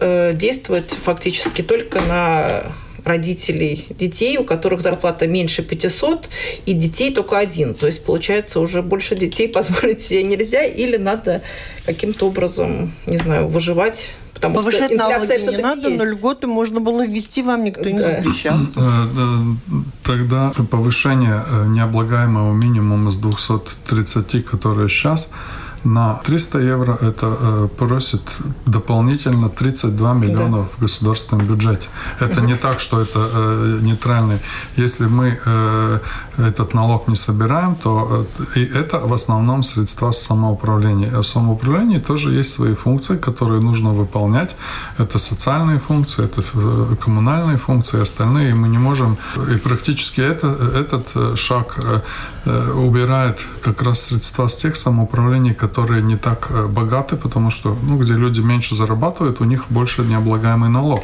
действовать 0.00 0.96
фактически 1.02 1.62
только 1.62 2.00
на 2.00 2.72
родителей 3.08 3.86
детей, 3.90 4.36
у 4.38 4.44
которых 4.44 4.80
зарплата 4.80 5.26
меньше 5.26 5.62
500, 5.62 6.28
и 6.66 6.74
детей 6.74 7.12
только 7.12 7.38
один. 7.38 7.74
То 7.74 7.86
есть, 7.86 8.04
получается, 8.04 8.60
уже 8.60 8.82
больше 8.82 9.16
детей 9.16 9.48
позволить 9.58 10.02
себе 10.02 10.22
нельзя, 10.22 10.64
или 10.64 10.96
надо 10.96 11.42
каким-то 11.86 12.28
образом, 12.28 12.94
не 13.06 13.16
знаю, 13.16 13.48
выживать 13.48 14.10
Потому 14.34 14.54
Повышать 14.54 14.92
что 14.92 14.94
налоги 14.94 15.50
не 15.50 15.56
надо, 15.56 15.88
есть. 15.88 15.98
но 15.98 16.04
льготы 16.04 16.46
можно 16.46 16.78
было 16.78 17.04
ввести, 17.04 17.42
вам 17.42 17.64
никто 17.64 17.82
да. 17.82 17.90
не 17.90 17.98
запрещал. 17.98 18.56
Э, 18.76 19.06
тогда 20.04 20.52
повышение 20.70 21.44
э, 21.44 21.66
необлагаемого 21.66 22.54
минимума 22.54 23.10
с 23.10 23.18
230, 23.18 24.44
которое 24.44 24.86
сейчас, 24.88 25.30
на 25.84 26.14
300 26.14 26.58
евро 26.58 26.98
это 27.00 27.36
э, 27.40 27.68
просит 27.78 28.22
дополнительно 28.66 29.48
32 29.48 30.14
миллиона 30.14 30.56
да. 30.58 30.68
в 30.76 30.80
государственном 30.80 31.46
бюджете. 31.46 31.88
Это 32.20 32.40
не 32.40 32.56
так, 32.56 32.80
что 32.80 33.00
это 33.00 33.18
э, 33.18 33.78
нейтральный. 33.82 34.38
Если 34.76 35.06
мы 35.06 35.38
э, 35.44 35.98
этот 36.38 36.74
налог 36.74 37.08
не 37.08 37.16
собираем, 37.16 37.74
то 37.74 38.26
и 38.56 38.64
это 38.64 38.98
в 38.98 39.12
основном 39.12 39.62
средства 39.62 40.12
самоуправления. 40.12 41.10
А 41.14 41.20
в 41.20 41.26
самоуправлении 41.26 41.98
тоже 41.98 42.32
есть 42.32 42.52
свои 42.52 42.74
функции, 42.74 43.16
которые 43.16 43.60
нужно 43.60 43.90
выполнять. 43.90 44.56
Это 44.98 45.18
социальные 45.18 45.78
функции, 45.78 46.24
это 46.24 46.42
коммунальные 47.04 47.56
функции, 47.56 48.00
остальные 48.00 48.54
мы 48.54 48.68
не 48.68 48.78
можем. 48.78 49.16
И 49.54 49.58
практически 49.58 50.20
это, 50.20 50.46
этот 50.74 51.38
шаг 51.38 51.78
убирает 52.44 53.46
как 53.62 53.82
раз 53.82 54.00
средства 54.04 54.48
с 54.48 54.56
тех 54.56 54.76
самоуправлений, 54.76 55.54
которые 55.54 56.02
не 56.02 56.16
так 56.16 56.46
э, 56.50 56.66
богаты, 56.66 57.16
потому 57.16 57.50
что, 57.50 57.76
ну, 57.82 57.98
где 57.98 58.14
люди 58.14 58.40
меньше 58.40 58.74
зарабатывают, 58.74 59.40
у 59.40 59.44
них 59.44 59.64
больше 59.68 60.02
необлагаемый 60.02 60.70
налог. 60.70 61.02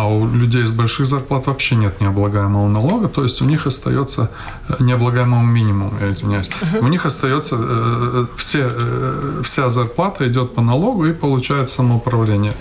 А 0.00 0.06
у 0.06 0.26
людей 0.26 0.64
с 0.64 0.70
больших 0.70 1.06
зарплат 1.06 1.46
вообще 1.46 1.76
нет 1.76 2.00
необлагаемого 2.00 2.68
налога, 2.68 3.08
то 3.08 3.22
есть 3.22 3.42
у 3.42 3.44
них 3.44 3.66
остается 3.66 4.30
э, 4.68 4.76
необлагаемого 4.80 5.42
минимума, 5.42 5.92
я 6.00 6.10
извиняюсь. 6.10 6.48
Uh-huh. 6.48 6.78
У 6.80 6.88
них 6.88 7.06
остается 7.06 7.56
э, 7.58 8.26
все, 8.36 8.70
э, 8.72 9.42
вся 9.44 9.68
зарплата 9.68 10.26
идет 10.26 10.54
по 10.54 10.62
налогу 10.62 11.04
и 11.06 11.12
получает 11.12 11.70
самоуправление. 11.70 12.52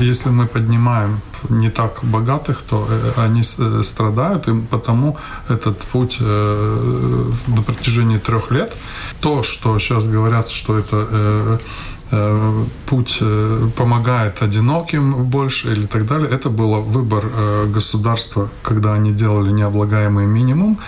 Если 0.00 0.30
мы 0.30 0.46
поднимаем 0.46 1.20
не 1.50 1.68
так 1.70 1.98
богатых, 2.02 2.62
то 2.62 2.86
э, 2.88 3.12
они 3.26 3.42
страдают, 3.82 4.48
и 4.48 4.54
потому 4.70 5.18
этот 5.50 5.78
путь 5.92 6.20
на 6.20 7.62
протяжении 7.62 8.18
трех 8.18 8.50
лет– 8.50 8.72
то, 9.24 9.42
что 9.42 9.78
сейчас 9.78 10.06
говорят, 10.06 10.48
что 10.48 10.76
это 10.76 10.96
э, 10.96 11.08
э, 11.10 11.58
путь 12.86 13.18
э, 13.20 13.68
помогает 13.76 14.42
одиноким 14.42 15.24
больше 15.24 15.72
или 15.72 15.86
так 15.86 16.06
далее. 16.06 16.28
Это 16.30 16.50
был 16.50 16.82
выбор 16.82 17.24
э, 17.26 17.66
государства, 17.74 18.48
когда 18.62 18.94
они 18.94 19.12
делали 19.12 19.50
необлагаемый 19.50 20.26
минимум 20.26 20.78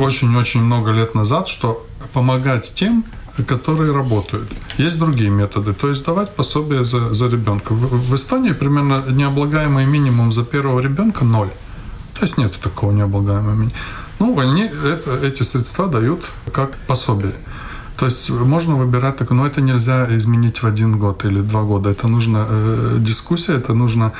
очень-очень 0.00 0.62
много 0.62 0.92
лет 0.92 1.14
назад, 1.14 1.48
что 1.48 1.86
помогать 2.12 2.72
тем, 2.74 3.04
которые 3.46 3.92
работают. 3.92 4.50
Есть 4.78 4.98
другие 4.98 5.30
методы, 5.30 5.72
то 5.72 5.88
есть 5.88 6.04
давать 6.04 6.34
пособие 6.34 6.84
за, 6.84 7.12
за 7.12 7.28
ребенка. 7.28 7.72
В, 7.72 8.10
в 8.10 8.14
Эстонии 8.14 8.52
примерно 8.52 9.04
необлагаемый 9.08 9.86
минимум 9.86 10.32
за 10.32 10.44
первого 10.44 10.80
ребенка 10.80 11.24
ноль. 11.24 11.50
То 12.14 12.22
есть 12.22 12.38
нет 12.38 12.54
такого 12.62 12.92
необлагаемого 12.92 13.52
минимума. 13.52 13.72
Ну, 14.18 14.38
они 14.38 14.62
это, 14.62 15.26
эти 15.26 15.42
средства 15.42 15.88
дают 15.88 16.24
как 16.52 16.76
пособие. 16.86 17.34
То 18.02 18.06
есть 18.06 18.30
можно 18.30 18.74
выбирать 18.74 19.16
так, 19.16 19.30
но 19.30 19.46
это 19.46 19.60
нельзя 19.60 20.06
изменить 20.16 20.62
в 20.62 20.66
один 20.66 20.98
год 20.98 21.24
или 21.24 21.40
два 21.40 21.62
года. 21.62 21.90
Это 21.90 22.08
нужно 22.08 22.46
э, 22.50 22.96
дискуссия, 22.98 23.58
это 23.58 23.74
нужно 23.74 24.12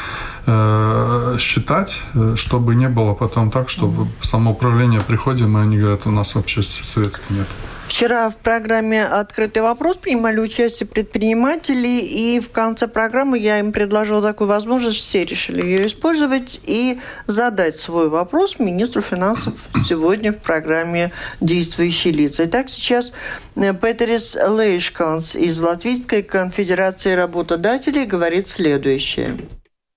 э, 0.47 1.37
считать, 1.41 2.01
э, 2.15 2.37
чтобы 2.37 2.77
не 2.77 2.89
было 2.89 3.15
потом 3.15 3.51
так, 3.51 3.69
чтобы 3.69 4.07
самоуправление 4.21 5.01
приходим, 5.01 5.59
и 5.59 5.61
они 5.63 5.79
говорят, 5.79 6.07
у 6.07 6.13
нас 6.13 6.37
вообще 6.37 6.63
средств 6.63 7.25
нет. 7.31 7.49
Вчера 7.87 8.31
в 8.31 8.37
программе 8.37 9.05
«Открытый 9.05 9.63
вопрос» 9.63 9.97
принимали 9.97 10.41
участие 10.41 10.89
предприниматели, 10.89 12.01
и 12.01 12.41
в 12.41 12.51
конце 12.51 12.89
программы 12.89 13.39
я 13.39 13.59
им 13.59 13.71
предложила 13.73 14.23
такую 14.23 14.49
возможность, 14.49 14.99
все 14.99 15.25
решили 15.25 15.63
ее 15.63 15.87
использовать 15.87 16.61
и 16.65 16.99
задать 17.27 17.77
свой 17.77 18.09
вопрос 18.09 18.59
министру 18.59 19.03
финансов 19.03 19.55
сегодня 19.87 20.33
в 20.33 20.39
программе 20.39 21.13
«Действующие 21.41 22.13
лица». 22.13 22.45
Итак, 22.47 22.71
сейчас 22.71 23.13
э, 23.57 23.75
Петерис 23.75 24.37
Лейшканс 24.37 25.37
из 25.37 25.61
Латвийской 25.61 26.23
конфедерации 26.23 27.13
работодателей 27.13 28.07
говорит 28.07 28.47
следующее. 28.47 29.37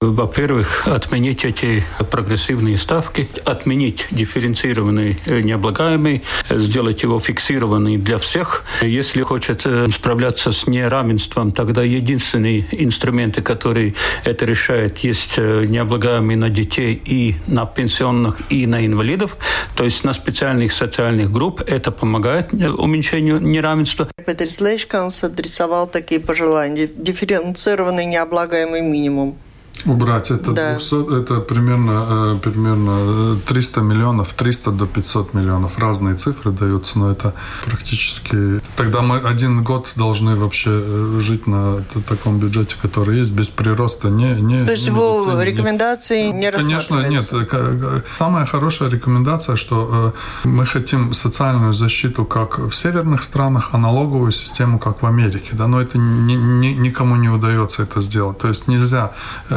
Во-первых, 0.01 0.87
отменить 0.87 1.45
эти 1.45 1.81
прогрессивные 2.11 2.77
ставки, 2.77 3.29
отменить 3.45 4.07
дифференцированный 4.11 5.17
э, 5.25 5.39
необлагаемый, 5.39 6.21
сделать 6.49 7.01
его 7.01 7.17
фиксированный 7.17 7.95
для 7.95 8.17
всех. 8.17 8.65
Если 8.81 9.21
хочет 9.21 9.65
э, 9.65 9.87
справляться 9.95 10.51
с 10.51 10.67
неравенством, 10.67 11.53
тогда 11.53 11.81
единственные 11.81 12.67
инструменты, 12.71 13.41
которые 13.41 13.95
это 14.25 14.45
решают, 14.45 14.97
есть 14.99 15.35
э, 15.37 15.65
необлагаемый 15.65 16.35
на 16.35 16.49
детей 16.49 17.01
и 17.05 17.35
на 17.47 17.65
пенсионных, 17.65 18.41
и 18.49 18.67
на 18.67 18.85
инвалидов, 18.85 19.37
то 19.77 19.85
есть 19.85 20.03
на 20.03 20.11
специальных 20.11 20.73
социальных 20.73 21.31
групп. 21.31 21.61
Это 21.61 21.91
помогает 21.91 22.51
уменьшению 22.51 23.39
неравенства. 23.39 24.09
Петр 24.25 24.49
Слейшканс 24.49 25.23
адресовал 25.23 25.87
такие 25.87 26.19
пожелания. 26.19 26.87
Дифференцированный 26.87 28.05
необлагаемый 28.05 28.81
минимум. 28.81 29.37
Убрать 29.85 30.31
это 30.31 30.51
да. 30.51 30.71
200, 30.71 31.21
это 31.21 31.41
примерно, 31.41 32.05
э, 32.09 32.37
примерно 32.41 33.37
300 33.45 33.81
миллионов, 33.81 34.33
300 34.33 34.71
до 34.71 34.85
500 34.85 35.33
миллионов. 35.33 35.77
Разные 35.77 36.15
цифры 36.15 36.51
даются, 36.51 36.97
но 36.97 37.11
это 37.11 37.33
практически... 37.65 38.61
Тогда 38.75 39.01
мы 39.01 39.19
один 39.19 39.63
год 39.63 39.91
должны 39.95 40.35
вообще 40.35 40.71
э, 40.71 41.19
жить 41.19 41.45
на 41.47 41.83
таком 42.09 42.39
бюджете, 42.39 42.75
который 42.81 43.19
есть, 43.19 43.33
без 43.33 43.49
прироста. 43.49 44.09
Не, 44.09 44.41
не, 44.41 44.65
То 44.65 44.71
есть 44.71 44.87
его 44.87 45.41
рекомендации 45.41 46.31
не 46.31 46.51
Конечно, 46.51 47.07
нет. 47.07 47.27
Э, 47.31 48.01
самая 48.17 48.45
хорошая 48.45 48.89
рекомендация, 48.89 49.55
что 49.55 50.13
мы 50.43 50.65
хотим 50.65 51.13
социальную 51.13 51.73
защиту, 51.73 52.25
как 52.25 52.57
в 52.57 52.73
северных 52.73 53.23
странах, 53.23 53.69
а 53.71 53.77
налоговую 53.77 54.31
систему, 54.31 54.79
как 54.79 55.03
в 55.03 55.05
Америке. 55.05 55.49
Да? 55.51 55.67
Но 55.67 55.79
это 55.79 55.97
ни, 55.97 56.33
ни, 56.33 56.67
никому 56.67 57.15
не 57.17 57.29
удается 57.29 57.83
это 57.83 58.01
сделать. 58.01 58.39
То 58.39 58.47
есть 58.47 58.67
нельзя 58.67 59.11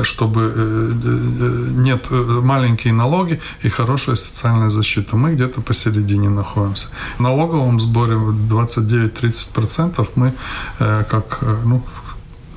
чтобы 0.08 0.40
э, 0.40 0.92
э, 1.04 1.70
нет 1.70 2.06
э, 2.10 2.14
маленькие 2.14 2.92
налоги 2.92 3.40
и 3.62 3.68
хорошая 3.68 4.16
социальная 4.16 4.70
защита. 4.70 5.16
Мы 5.16 5.34
где-то 5.34 5.60
посередине 5.60 6.28
находимся. 6.28 6.88
В 7.18 7.20
налоговом 7.20 7.78
сборе 7.78 8.14
29-30% 8.14 10.08
мы 10.14 10.32
как 10.78 11.40
ну, 11.64 11.82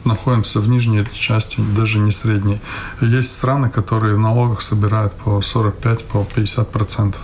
находимся 0.06 0.60
в 0.60 0.70
нижней 0.70 1.06
части, 1.14 1.62
даже 1.76 2.00
не 2.00 2.12
средней. 2.12 2.62
Есть 3.02 3.32
страны, 3.32 3.70
которые 3.70 4.16
в 4.16 4.20
налогах 4.20 4.62
собирают 4.62 5.14
по 5.14 5.40
45-50%. 5.40 6.04
По 6.12 6.18
50%. 6.18 7.16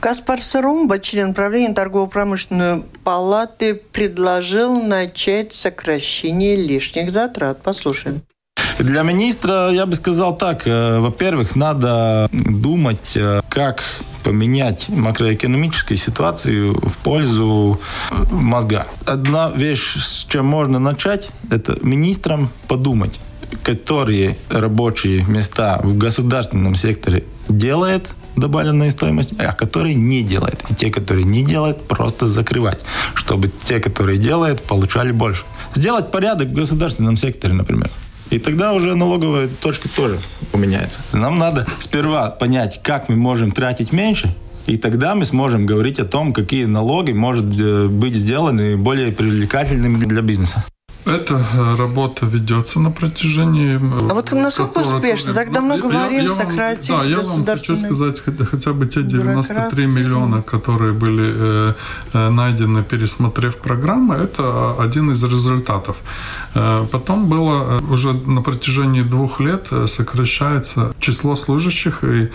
Каспар 0.00 0.40
Сарумба, 0.40 0.98
член 0.98 1.34
правления 1.34 1.74
торгово-промышленной 1.74 2.84
палаты, 3.04 3.74
предложил 3.74 4.80
начать 4.80 5.52
сокращение 5.52 6.56
лишних 6.56 7.10
затрат. 7.10 7.62
Послушаем. 7.62 8.22
Для 8.78 9.02
министра 9.02 9.70
я 9.70 9.86
бы 9.86 9.94
сказал 9.94 10.36
так. 10.36 10.66
Э, 10.66 10.98
во-первых, 10.98 11.54
надо 11.56 12.28
думать, 12.32 13.12
э, 13.14 13.40
как 13.48 13.82
поменять 14.24 14.88
макроэкономическую 14.88 15.96
ситуацию 15.96 16.74
в 16.74 16.96
пользу 16.98 17.80
э, 18.10 18.14
мозга. 18.32 18.86
Одна 19.06 19.50
вещь, 19.50 19.96
с 19.96 20.24
чем 20.24 20.46
можно 20.46 20.78
начать, 20.78 21.28
это 21.50 21.78
министрам 21.82 22.50
подумать, 22.66 23.20
которые 23.62 24.36
рабочие 24.50 25.24
места 25.24 25.80
в 25.82 25.96
государственном 25.96 26.74
секторе 26.74 27.24
делает 27.48 28.14
добавленную 28.36 28.90
стоимость, 28.90 29.34
а 29.38 29.52
которые 29.52 29.94
не 29.94 30.22
делает. 30.22 30.60
И 30.68 30.74
те, 30.74 30.90
которые 30.90 31.24
не 31.24 31.44
делают, 31.44 31.86
просто 31.86 32.28
закрывать, 32.28 32.80
чтобы 33.14 33.50
те, 33.64 33.78
которые 33.78 34.18
делают, 34.18 34.62
получали 34.62 35.12
больше. 35.12 35.44
Сделать 35.74 36.10
порядок 36.10 36.48
в 36.48 36.52
государственном 36.52 37.16
секторе, 37.16 37.54
например. 37.54 37.90
И 38.30 38.38
тогда 38.38 38.72
уже 38.72 38.94
налоговая 38.94 39.48
точка 39.48 39.88
тоже 39.88 40.18
поменяется. 40.52 41.00
Нам 41.12 41.38
надо 41.38 41.66
сперва 41.78 42.30
понять, 42.30 42.80
как 42.82 43.08
мы 43.08 43.16
можем 43.16 43.52
тратить 43.52 43.92
меньше, 43.92 44.34
и 44.66 44.78
тогда 44.78 45.14
мы 45.14 45.24
сможем 45.24 45.66
говорить 45.66 45.98
о 45.98 46.04
том, 46.04 46.32
какие 46.32 46.64
налоги 46.64 47.12
может 47.12 47.44
э, 47.60 47.86
быть 47.86 48.14
сделаны 48.14 48.76
более 48.76 49.12
привлекательными 49.12 49.98
для 50.04 50.22
бизнеса. 50.22 50.64
Эта 51.06 51.34
э, 51.34 51.76
работа 51.76 52.26
ведется 52.26 52.80
на 52.80 52.90
протяжении... 52.90 53.76
А 53.76 54.14
вот 54.14 54.32
насколько 54.32 54.78
успешно? 54.78 55.34
Тогда 55.34 55.60
мы 55.60 55.78
говорим 55.78 56.30
сократить 56.30 56.88
Да, 56.88 57.04
я 57.04 57.20
вам 57.20 57.44
хочу 57.44 57.76
сказать, 57.76 58.22
хотя 58.50 58.72
бы 58.72 58.86
те 58.86 59.02
93 59.02 59.86
миллиона, 59.86 60.40
которые 60.42 60.94
были 60.94 61.34
э, 61.36 61.74
э, 62.14 62.30
найдены, 62.30 62.82
пересмотрев 62.82 63.58
программы, 63.58 64.14
это 64.14 64.76
один 64.80 65.10
из 65.10 65.22
результатов. 65.24 65.96
Потом 66.54 67.28
было 67.28 67.80
уже 67.90 68.12
на 68.12 68.42
протяжении 68.42 69.02
двух 69.02 69.40
лет 69.40 69.66
сокращается 69.86 70.94
число 71.00 71.36
служащих, 71.36 72.04
и 72.04 72.30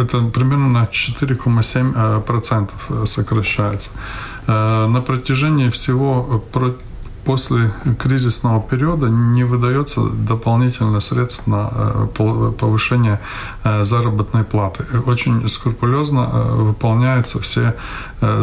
это 0.00 0.20
примерно 0.32 0.68
на 0.68 0.84
4,7% 0.84 3.06
сокращается. 3.06 3.90
На 4.46 5.02
протяжении 5.06 5.70
всего 5.70 6.44
после 7.24 7.72
кризисного 7.98 8.60
периода 8.60 9.08
не 9.08 9.44
выдается 9.44 10.00
дополнительных 10.02 11.02
средств 11.02 11.46
на 11.46 11.70
э, 11.72 12.52
повышение 12.58 13.20
э, 13.64 13.84
заработной 13.84 14.44
платы. 14.44 14.84
Очень 15.06 15.48
скрупулезно 15.48 16.30
э, 16.32 16.54
выполняются 16.54 17.38
все 17.40 17.74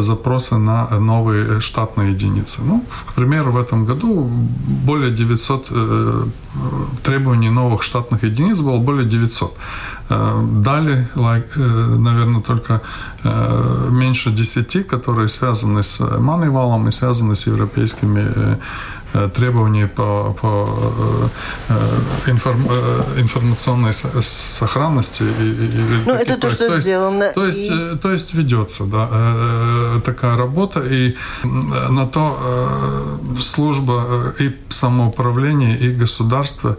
запросы 0.00 0.58
на 0.58 0.88
новые 0.98 1.60
штатные 1.60 2.12
единицы. 2.12 2.62
Ну, 2.64 2.84
к 3.06 3.14
примеру, 3.14 3.52
в 3.52 3.56
этом 3.56 3.84
году 3.84 4.28
более 4.86 5.10
900 5.10 5.70
требований 7.02 7.50
новых 7.50 7.82
штатных 7.82 8.24
единиц 8.24 8.60
было 8.60 8.78
более 8.78 9.04
900. 9.04 9.56
Дали, 10.08 11.08
наверное, 11.14 12.42
только 12.42 12.80
меньше 13.90 14.30
10, 14.30 14.86
которые 14.86 15.28
связаны 15.28 15.82
с 15.82 16.00
Манивалом 16.00 16.88
и 16.88 16.92
связаны 16.92 17.34
с 17.34 17.46
европейскими 17.46 18.22
Э, 18.42 18.56
требований 19.34 19.86
по, 19.86 20.36
по 20.40 20.68
э, 21.68 21.74
э, 22.26 22.30
информ, 22.30 22.66
информационной 23.16 23.92
сохранности. 23.92 25.24
Ну, 26.06 26.12
это 26.12 26.38
то, 26.38 26.50
что 26.50 26.68
то 26.68 26.80
сделано. 26.80 27.32
То 27.34 27.46
есть, 27.46 27.70
и... 27.70 27.98
то 28.00 28.10
есть 28.10 28.34
ведется 28.34 28.84
да, 28.84 30.00
такая 30.04 30.36
работа, 30.36 30.80
и 30.80 31.16
на 31.44 32.06
то 32.06 33.18
служба 33.40 34.34
и 34.38 34.56
самоуправление, 34.68 35.78
и 35.78 35.92
государство 35.92 36.76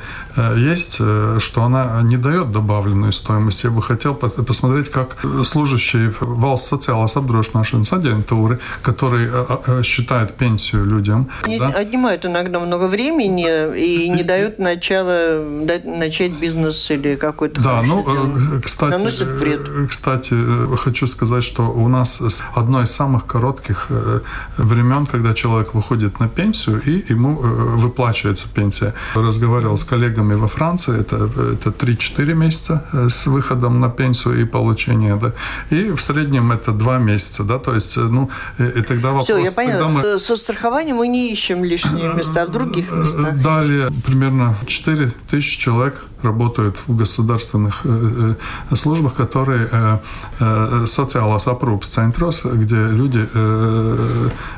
есть, 0.56 0.96
что 1.40 1.64
она 1.64 2.02
не 2.04 2.18
дает 2.18 2.52
добавленную 2.52 3.12
стоимость. 3.12 3.64
Я 3.64 3.70
бы 3.70 3.82
хотел 3.82 4.16
посмотреть, 4.16 4.90
как 4.90 5.18
служащие 5.44 6.14
valsts 6.22 6.74
sociālās 6.74 7.16
apdrošināšanas 7.20 7.94
aģentūra, 7.94 8.60
которые 8.82 9.84
считают 9.84 10.34
пенсию 10.34 10.86
людям. 10.86 11.30
Они 11.44 11.60
да? 11.60 11.68
отнимают 11.68 12.23
занимают 12.24 12.44
иногда 12.44 12.60
много 12.60 12.88
времени 12.88 13.48
и 13.78 14.10
не 14.10 14.24
дают 14.24 14.60
начала 14.60 15.44
начать 15.84 16.32
бизнес 16.32 16.92
или 16.92 17.16
какой-то 17.16 17.62
Да, 17.62 17.82
ну, 17.86 18.04
дело. 18.04 18.62
кстати, 18.62 18.92
Наносят 18.92 19.40
вред. 19.40 19.62
кстати, 19.90 20.36
хочу 20.78 21.08
сказать, 21.08 21.44
что 21.44 21.64
у 21.64 21.88
нас 21.88 22.22
одно 22.56 22.82
из 22.82 22.92
самых 22.92 23.26
коротких 23.26 23.88
э, 23.90 24.20
времен, 24.58 25.06
когда 25.06 25.34
человек 25.34 25.74
выходит 25.74 26.20
на 26.20 26.28
пенсию 26.28 26.82
и 26.86 27.14
ему 27.14 27.42
э, 27.42 27.78
выплачивается 27.78 28.48
пенсия. 28.54 28.94
Разговаривал 29.16 29.78
с 29.78 29.84
коллегами 29.84 30.36
во 30.36 30.48
Франции, 30.48 31.00
это, 31.00 31.30
это 31.54 31.70
3-4 31.70 32.34
месяца 32.34 32.84
э, 32.94 33.10
с 33.10 33.28
выходом 33.28 33.80
на 33.80 33.90
пенсию 33.90 34.42
и 34.42 34.46
получение, 34.46 35.16
да, 35.16 35.32
и 35.70 35.92
в 35.92 36.02
среднем 36.02 36.52
это 36.52 36.72
2 36.72 36.98
месяца, 36.98 37.44
да, 37.44 37.60
то 37.60 37.74
есть, 37.74 37.98
ну, 37.98 38.30
и 38.58 38.82
тогда 38.82 39.10
вопрос... 39.10 39.26
Все, 39.26 39.38
я 39.38 39.52
поняла. 39.52 39.88
Мы... 39.88 40.20
Со 40.20 40.36
страхованием 40.36 40.98
мы 40.98 41.08
не 41.08 41.32
ищем 41.32 41.64
лишние 41.64 42.13
места, 42.16 42.44
а 42.44 42.46
в 42.46 42.52
других 42.52 42.92
местах? 42.92 43.42
Далее 43.42 43.90
примерно 44.06 44.56
4 44.66 45.14
тысячи 45.30 45.60
человек 45.60 46.06
работают 46.24 46.78
в 46.88 46.96
государственных 46.96 47.82
э, 47.84 48.36
э, 48.72 48.76
службах, 48.76 49.16
которые 49.16 49.70
э, 49.72 50.86
социалās 50.86 51.48
aprūpas 51.48 51.90
центрос, 51.90 52.46
где 52.46 52.76
люди 52.76 53.28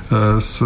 с 0.09 0.61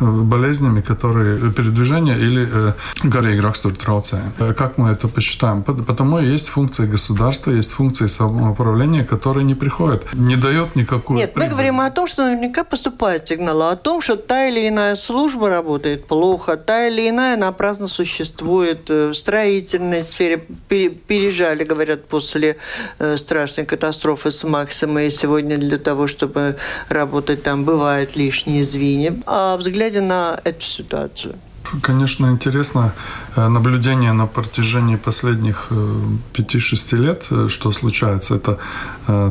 болезнями, 0.00 0.80
которые 0.80 1.38
передвижения 1.52 2.16
или 2.16 2.74
гарīgi 3.04 3.40
rakstura 3.40 3.74
трauцējumi. 3.74 4.54
Как 4.54 4.78
мы 4.78 4.90
это 4.90 5.08
посчитаем? 5.08 5.62
Потому 5.62 6.18
есть 6.18 6.48
функции 6.48 6.86
государства, 6.86 7.50
есть 7.50 7.72
функции 7.72 8.06
самоуправления, 8.06 9.04
которые 9.04 9.44
не 9.44 9.54
приходят, 9.54 10.04
не 10.14 10.36
дают 10.36 10.76
никакую 10.76 11.18
Нет, 11.18 11.34
прибыль. 11.34 11.48
мы 11.48 11.54
говорим 11.54 11.80
о 11.80 11.90
том, 11.90 12.06
что 12.06 12.24
наверняка 12.24 12.64
поступает 12.64 13.28
сигнал 13.28 13.62
о 13.62 13.76
том, 13.76 14.00
что 14.00 14.16
та 14.16 14.46
или 14.46 14.68
иная 14.68 14.94
служба 14.94 15.48
работает 15.48 16.06
плохо, 16.06 16.56
та 16.56 16.86
или 16.86 17.08
иная 17.08 17.36
напрасно 17.36 17.88
существует 17.88 18.88
в 18.88 19.14
строительной 19.14 20.04
сфере, 20.04 20.43
пережали, 20.68 21.64
говорят, 21.64 22.08
после 22.08 22.56
э, 22.98 23.16
страшной 23.16 23.66
катастрофы 23.66 24.30
с 24.30 24.44
Максима, 24.44 25.02
и 25.02 25.10
сегодня 25.10 25.58
для 25.58 25.78
того, 25.78 26.06
чтобы 26.06 26.56
работать 26.88 27.42
там, 27.42 27.64
бывают 27.64 28.16
лишние 28.16 28.64
звенья. 28.64 29.14
А 29.26 29.56
взгляде 29.56 30.00
на 30.00 30.40
эту 30.44 30.62
ситуацию? 30.62 31.34
Конечно, 31.82 32.26
интересно 32.26 32.92
э, 33.36 33.48
наблюдение 33.48 34.12
на 34.12 34.26
протяжении 34.26 34.96
последних 34.96 35.68
5-6 35.70 36.92
э, 36.92 36.96
лет, 36.96 37.50
что 37.50 37.72
случается. 37.72 38.36
Это 38.36 38.58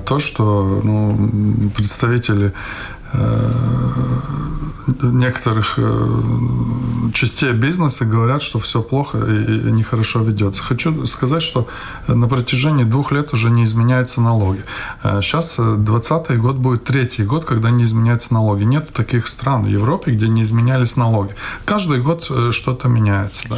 то, 0.06 0.20
что 0.20 0.82
ну, 0.84 1.70
представители 1.76 2.54
некоторых 5.02 5.76
э, 5.78 7.12
частей 7.14 7.54
бизнеса 7.54 8.06
говорят, 8.06 8.42
что 8.42 8.60
все 8.60 8.82
плохо 8.82 9.18
и 9.18 9.72
нехорошо 9.72 10.24
ведется. 10.24 10.64
Хочу 10.64 11.06
сказать, 11.06 11.44
что 11.44 11.68
на 12.08 12.28
протяжении 12.28 12.84
двух 12.84 13.12
лет 13.12 13.34
уже 13.34 13.50
не 13.50 13.64
изменяются 13.64 14.22
налоги. 14.22 14.64
Сейчас 15.22 15.56
э, 15.60 15.76
2020 15.78 16.30
э, 16.30 16.36
год 16.36 16.56
будет 16.56 16.84
третий 16.84 17.24
год, 17.24 17.46
когда 17.46 17.70
не 17.72 17.84
изменяются 17.84 18.34
налоги. 18.34 18.64
Нет 18.64 18.90
таких 18.94 19.28
стран 19.28 19.64
в 19.64 19.68
Европе, 19.68 20.12
где 20.12 20.28
не 20.28 20.44
изменялись 20.44 20.98
налоги. 20.98 21.36
Каждый 21.66 22.02
год 22.02 22.32
что-то 22.52 22.88
меняется. 22.88 23.44
Да. 23.50 23.58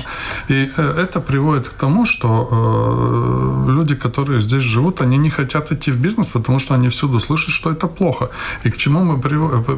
И 0.49 0.71
это 0.77 1.19
приводит 1.19 1.69
к 1.69 1.73
тому, 1.73 2.05
что 2.05 3.65
люди, 3.67 3.95
которые 3.95 4.41
здесь 4.41 4.63
живут, 4.63 5.01
они 5.01 5.17
не 5.17 5.29
хотят 5.29 5.71
идти 5.71 5.91
в 5.91 5.97
бизнес, 5.97 6.29
потому 6.29 6.59
что 6.59 6.73
они 6.75 6.89
всюду 6.89 7.19
слышат, 7.19 7.49
что 7.49 7.71
это 7.71 7.87
плохо. 7.87 8.29
И 8.63 8.69
к 8.69 8.77
чему 8.77 9.03
мы 9.03 9.21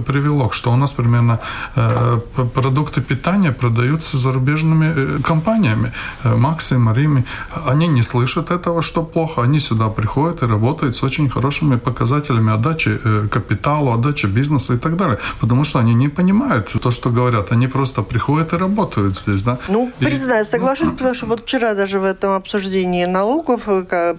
привело? 0.05 0.49
Что 0.51 0.71
у 0.71 0.75
нас 0.75 0.93
примерно 0.93 1.39
Э, 1.77 2.19
продукты 2.53 3.01
питания 3.01 3.51
продаются 3.51 4.17
зарубежными 4.17 5.17
э, 5.17 5.21
компаниями. 5.23 5.91
Э, 6.23 6.35
Максим, 6.35 6.93
Рими. 6.93 7.23
Они 7.67 7.87
не 7.87 8.03
слышат 8.03 8.51
этого, 8.51 8.81
что 8.81 9.03
плохо. 9.03 9.41
Они 9.43 9.59
сюда 9.59 9.89
приходят 9.89 10.43
и 10.43 10.45
работают 10.45 10.95
с 10.95 11.03
очень 11.03 11.29
хорошими 11.29 11.77
показателями 11.77 12.53
отдачи 12.53 12.99
капитала, 13.31 13.93
отдачи 13.93 14.27
бизнеса 14.27 14.73
и 14.73 14.77
так 14.77 14.95
далее. 14.95 15.17
Потому 15.39 15.63
что 15.63 15.79
они 15.79 15.93
не 15.93 16.09
понимают 16.09 16.71
то, 16.81 16.91
что 16.91 17.09
говорят. 17.09 17.51
Они 17.51 17.67
просто 17.67 18.01
приходят 18.01 18.53
и 18.53 18.57
работают 18.57 19.17
здесь. 19.17 19.43
Да? 19.43 19.57
Ну, 19.69 19.91
признаю, 19.99 20.45
соглашусь, 20.45 20.89
потому 20.89 21.13
что 21.13 21.25
вот 21.25 21.41
вчера 21.41 21.73
даже 21.73 21.99
в 21.99 22.03
этом 22.03 22.31
обсуждении 22.31 23.05
налогов 23.05 23.67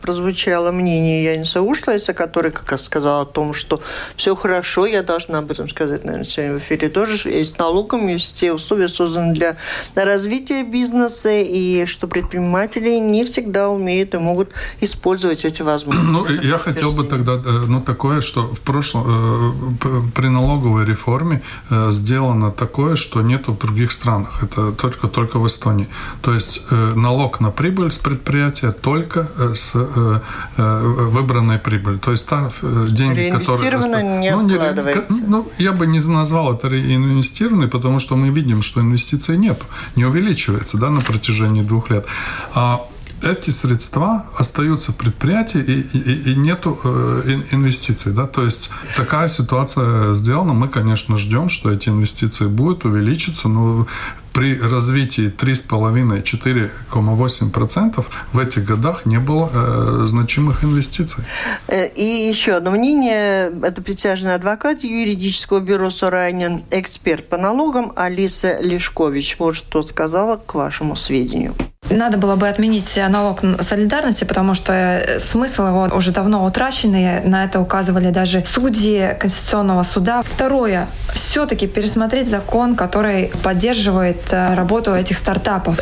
прозвучало 0.02 0.72
мнение 0.72 1.24
Яниса 1.24 1.60
Ушлайса, 1.60 2.12
который 2.12 2.50
как 2.50 2.70
раз 2.72 2.84
сказал 2.84 3.22
о 3.22 3.26
том, 3.26 3.54
что 3.54 3.80
все 4.16 4.34
хорошо, 4.34 4.86
я 4.86 5.02
должна 5.02 5.37
об 5.38 5.50
этом 5.50 5.68
сказать, 5.68 6.04
наверное, 6.04 6.24
сегодня 6.24 6.54
в 6.54 6.58
эфире 6.58 6.88
тоже 6.88 7.28
есть 7.28 7.58
налогом, 7.58 8.08
есть 8.08 8.36
все 8.36 8.52
условия 8.52 8.88
созданы 8.88 9.34
для 9.34 9.56
развития 9.94 10.62
бизнеса, 10.64 11.30
и 11.30 11.86
что 11.86 12.06
предприниматели 12.08 12.98
не 12.98 13.24
всегда 13.24 13.68
умеют 13.68 14.14
и 14.14 14.18
могут 14.18 14.50
использовать 14.80 15.44
эти 15.44 15.62
возможности. 15.62 16.10
Ну, 16.12 16.48
я 16.48 16.58
хотел 16.58 16.92
бы 16.92 17.04
тогда, 17.04 17.34
э, 17.34 17.64
ну, 17.68 17.80
такое, 17.80 18.20
что 18.20 18.42
в 18.42 18.60
прошлом, 18.60 19.04
э, 19.06 20.00
при 20.14 20.28
налоговой 20.28 20.84
реформе 20.84 21.42
э, 21.70 21.90
сделано 21.92 22.50
такое, 22.50 22.96
что 22.96 23.22
нету 23.22 23.52
в 23.52 23.58
других 23.58 23.92
странах. 23.92 24.42
Это 24.42 24.72
только, 24.72 25.08
только 25.08 25.38
в 25.38 25.46
Эстонии. 25.46 25.88
То 26.22 26.34
есть 26.34 26.62
налог 26.70 27.40
на 27.40 27.50
прибыль 27.50 27.90
с 27.90 27.98
предприятия 27.98 28.72
только 28.72 29.28
с 29.54 29.74
выбранной 30.56 31.58
прибыли. 31.58 31.98
То 31.98 32.12
есть 32.12 32.26
та 32.28 32.50
деньги, 32.88 33.30
которые... 33.30 34.18
не 34.20 34.30
ну, 34.30 34.46
откладывается. 34.46 35.22
Ну, 35.28 35.46
я 35.58 35.72
бы 35.72 35.86
не 35.86 36.00
назвал 36.00 36.54
это 36.54 36.68
инвестированы, 36.68 37.68
потому 37.68 37.98
что 37.98 38.16
мы 38.16 38.30
видим, 38.30 38.62
что 38.62 38.80
инвестиций 38.80 39.36
нет, 39.36 39.60
не 39.96 40.04
увеличивается 40.04 40.78
да, 40.78 40.90
на 40.90 41.00
протяжении 41.00 41.62
двух 41.62 41.90
лет. 41.90 42.06
А 42.54 42.86
эти 43.22 43.50
средства 43.50 44.26
остаются 44.36 44.92
в 44.92 44.96
предприятии 44.96 45.60
и, 45.60 45.98
и, 45.98 46.32
и 46.32 46.36
нету 46.36 46.78
э, 46.84 47.40
инвестиций. 47.50 48.12
Да? 48.12 48.26
То 48.26 48.44
есть 48.44 48.70
такая 48.96 49.28
ситуация 49.28 50.14
сделана. 50.14 50.54
Мы, 50.54 50.68
конечно, 50.68 51.16
ждем, 51.16 51.48
что 51.48 51.70
эти 51.70 51.88
инвестиции 51.88 52.46
будут 52.46 52.84
увеличиться, 52.84 53.48
но 53.48 53.86
при 54.38 54.56
развитии 54.56 55.34
3,5-4,8% 55.36 58.04
в 58.32 58.38
этих 58.38 58.64
годах 58.64 59.04
не 59.04 59.18
было 59.18 59.50
э, 59.52 60.04
значимых 60.06 60.62
инвестиций. 60.62 61.24
Э, 61.66 61.88
и 61.88 62.04
еще 62.04 62.52
одно 62.52 62.70
мнение. 62.70 63.50
Это 63.64 63.82
присяжный 63.82 64.36
адвокат 64.36 64.84
юридического 64.84 65.58
бюро 65.58 65.90
«Сорайнин», 65.90 66.62
эксперт 66.70 67.28
по 67.28 67.36
налогам 67.36 67.92
Алиса 67.96 68.60
Лешкович. 68.60 69.34
Вот 69.40 69.56
что 69.56 69.82
сказала 69.82 70.36
к 70.36 70.54
вашему 70.54 70.94
сведению. 70.94 71.56
Надо 71.90 72.18
было 72.18 72.36
бы 72.36 72.48
отменить 72.48 72.98
налог 73.08 73.40
солидарности, 73.60 74.24
потому 74.24 74.54
что 74.54 74.72
э, 74.72 75.18
смысл 75.18 75.66
его 75.66 75.88
уже 75.94 76.10
давно 76.10 76.44
утраченный. 76.44 77.22
На 77.22 77.44
это 77.44 77.60
указывали 77.60 78.10
даже 78.10 78.44
судьи 78.44 79.16
Конституционного 79.18 79.82
суда. 79.82 80.22
Второе. 80.22 80.88
Все-таки 81.14 81.66
пересмотреть 81.66 82.28
закон, 82.28 82.76
который 82.76 83.30
поддерживает 83.42 84.32
э, 84.32 84.54
работу 84.54 84.94
этих 84.94 85.16
стартапов. 85.16 85.78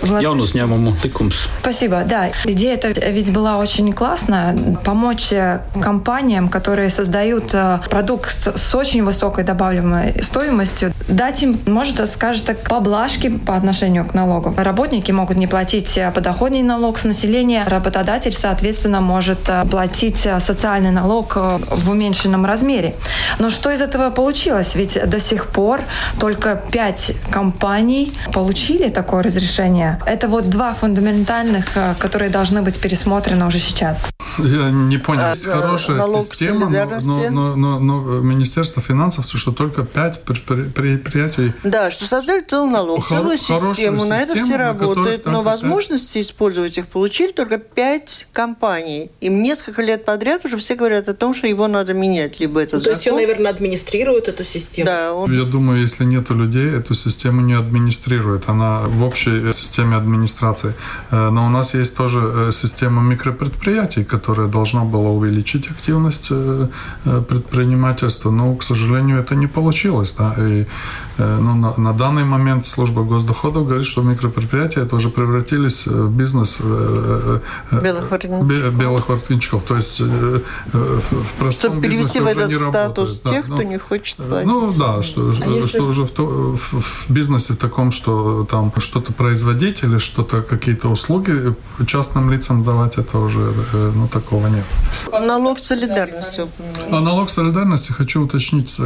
Спасибо. 1.59 2.03
Да, 2.07 2.29
идея 2.45 2.75
эта 2.75 2.89
ведь 3.11 3.33
была 3.33 3.59
очень 3.59 3.93
классная. 3.93 4.57
Помочь 4.85 5.33
э, 5.33 5.61
компаниям, 5.81 6.49
которые 6.49 6.91
создают 6.91 7.55
продукт 7.91 8.49
с 8.57 8.75
очень 8.75 9.05
высокой 9.05 9.45
добавляемой 9.45 10.23
стоимостью, 10.23 10.93
дать 11.09 11.43
им, 11.43 11.59
может, 11.67 12.09
скажем 12.09 12.47
так, 12.47 12.61
поблажки 12.63 13.29
по 13.29 13.57
отношению 13.57 14.05
к 14.05 14.15
налогу. 14.15 14.55
Работники 14.57 15.11
могут 15.13 15.37
не 15.37 15.47
платить 15.47 15.96
платить 15.97 16.11
подоходный 16.11 16.63
налог 16.63 16.99
с 16.99 17.05
населения, 17.05 17.65
работодатель, 17.65 18.33
соответственно, 18.33 19.01
может 19.01 19.49
э, 19.49 19.65
платить 19.71 20.27
э, 20.27 20.41
социальный 20.41 20.91
налог 20.91 21.33
э, 21.37 21.59
в 21.71 21.91
уменьшенном 21.91 22.45
размере. 22.45 22.95
Но 23.39 23.51
что 23.51 23.71
из 23.71 23.81
этого 23.81 24.11
получилось? 24.11 24.75
Ведь 24.75 24.99
до 25.09 25.21
сих 25.21 25.47
пор 25.47 25.81
только 26.21 26.63
пять 26.71 27.13
компаний 27.31 28.13
получили 28.33 28.89
такое 28.89 29.23
разрешение. 29.23 29.99
Это 30.07 30.29
вот 30.29 30.51
два 30.51 30.75
фундаментальных, 30.75 31.67
которые 31.99 32.31
должны 32.31 32.63
быть 32.63 32.81
пересмотрены 32.81 33.47
уже 33.47 33.59
сейчас. 33.59 34.16
Я 34.39 34.71
не 34.71 34.99
понял. 34.99 35.23
А, 35.23 35.31
Есть 35.31 35.47
хорошая 35.47 36.01
система, 36.23 36.69
но, 36.69 37.31
но, 37.31 37.57
но, 37.57 37.79
но 37.79 38.01
Министерство 38.21 38.83
финансов, 38.83 39.27
что 39.29 39.53
только 39.53 39.85
пять 39.85 40.23
предприятий... 40.23 41.53
Да, 41.63 41.91
что 41.91 42.05
создали 42.05 42.43
целый 42.43 42.71
налог, 42.71 43.09
целую 43.09 43.39
систему, 43.39 44.05
на 44.05 44.21
это 44.21 44.37
все 44.37 44.57
работают. 44.57 45.27
Но 45.27 45.43
возможности 45.43 46.21
использовать 46.21 46.79
их 46.79 46.87
получили 46.89 47.33
только 47.33 47.59
пять 47.59 48.29
компаний. 48.33 49.11
Им 49.21 49.43
несколько 49.43 49.83
лет 49.83 50.05
подряд 50.05 50.45
уже 50.45 50.57
все 50.57 50.75
говорят 50.75 51.09
о 51.09 51.15
том, 51.15 51.35
что 51.35 51.47
его 51.47 51.69
надо 51.69 51.95
менять. 51.95 52.41
Либо 52.41 52.61
это 52.61 52.77
ну, 52.77 52.83
То 52.83 52.91
есть 52.91 53.07
он, 53.09 53.17
наверное, 53.17 53.51
администрирует 53.51 54.29
эту 54.29 54.45
систему? 54.45 54.87
Да. 54.87 55.13
Он... 55.13 55.33
Я 55.33 55.45
думаю, 55.45 55.81
если 55.81 56.05
нету 56.05 56.35
людей, 56.35 56.71
эту 56.71 56.95
систему 56.95 57.41
не 57.41 57.55
администрирует. 57.55 58.49
Она 58.49 58.81
в 58.81 59.05
общей 59.05 59.53
системе 59.53 59.97
администрации. 59.97 60.75
Э, 61.11 61.31
но 61.31 61.47
у 61.47 61.49
нас 61.49 61.75
есть 61.75 61.97
тоже 61.97 62.21
э, 62.21 62.53
система 62.53 63.03
микропредприятий, 63.03 64.05
которые 64.05 64.26
которая 64.27 64.49
должна 64.49 64.85
была 64.85 65.11
увеличить 65.11 65.71
активность 65.71 66.29
э, 66.31 66.69
э, 67.05 67.23
предпринимательства, 67.29 68.33
но, 68.33 68.55
к 68.57 68.65
сожалению, 68.65 69.21
это 69.21 69.37
не 69.37 69.47
получилось. 69.47 70.15
Да? 70.19 70.35
И 70.39 70.67
ну, 71.19 71.55
на, 71.55 71.75
на 71.77 71.93
данный 71.95 72.25
момент 72.25 72.67
служба 72.67 73.03
госдоходов 73.03 73.67
говорит, 73.67 73.87
что 73.87 74.03
микропредприятия 74.03 74.83
это 74.83 74.97
уже 74.97 75.09
превратились 75.09 75.87
в 75.87 76.11
бизнес 76.11 76.59
э, 76.61 77.41
э, 77.73 77.81
белых 77.83 78.11
воротничков. 78.11 78.75
Белых 78.77 79.09
воротничков. 79.09 79.63
То 79.63 79.77
есть 79.77 80.01
в 80.01 80.43
простом 81.39 81.73
Чтобы 81.73 81.89
перевести 81.89 82.21
в 82.21 82.27
этот 82.27 82.53
статус 82.53 83.21
да, 83.25 83.31
тех, 83.31 83.49
ну, 83.49 83.55
кто 83.55 83.63
не 83.63 83.79
хочет 83.79 84.17
платить. 84.17 84.47
Ну 84.47 84.73
да, 84.73 85.03
что, 85.03 85.31
а 85.31 85.49
если... 85.49 85.69
что 85.69 85.85
уже 85.85 86.05
в, 86.05 86.11
то, 86.11 86.27
в, 86.27 86.81
в 86.81 87.05
бизнесе 87.09 87.55
таком, 87.55 87.93
что 87.93 88.47
там 88.51 88.71
что-то 88.79 89.15
производить 89.15 89.83
или 89.85 89.97
что-то, 89.97 90.43
какие-то 90.43 90.89
услуги 90.89 91.55
частным 91.87 92.31
лицам 92.31 92.63
давать, 92.63 92.99
это 92.99 93.19
уже 93.19 93.55
ну, 93.73 94.07
такого 94.09 94.49
нет. 94.49 94.65
Налог 95.13 95.59
солидарности. 95.59 96.43
А 96.91 97.01
налог 97.01 97.31
солидарности, 97.31 97.93
хочу 97.93 98.25
уточнить, 98.25 98.77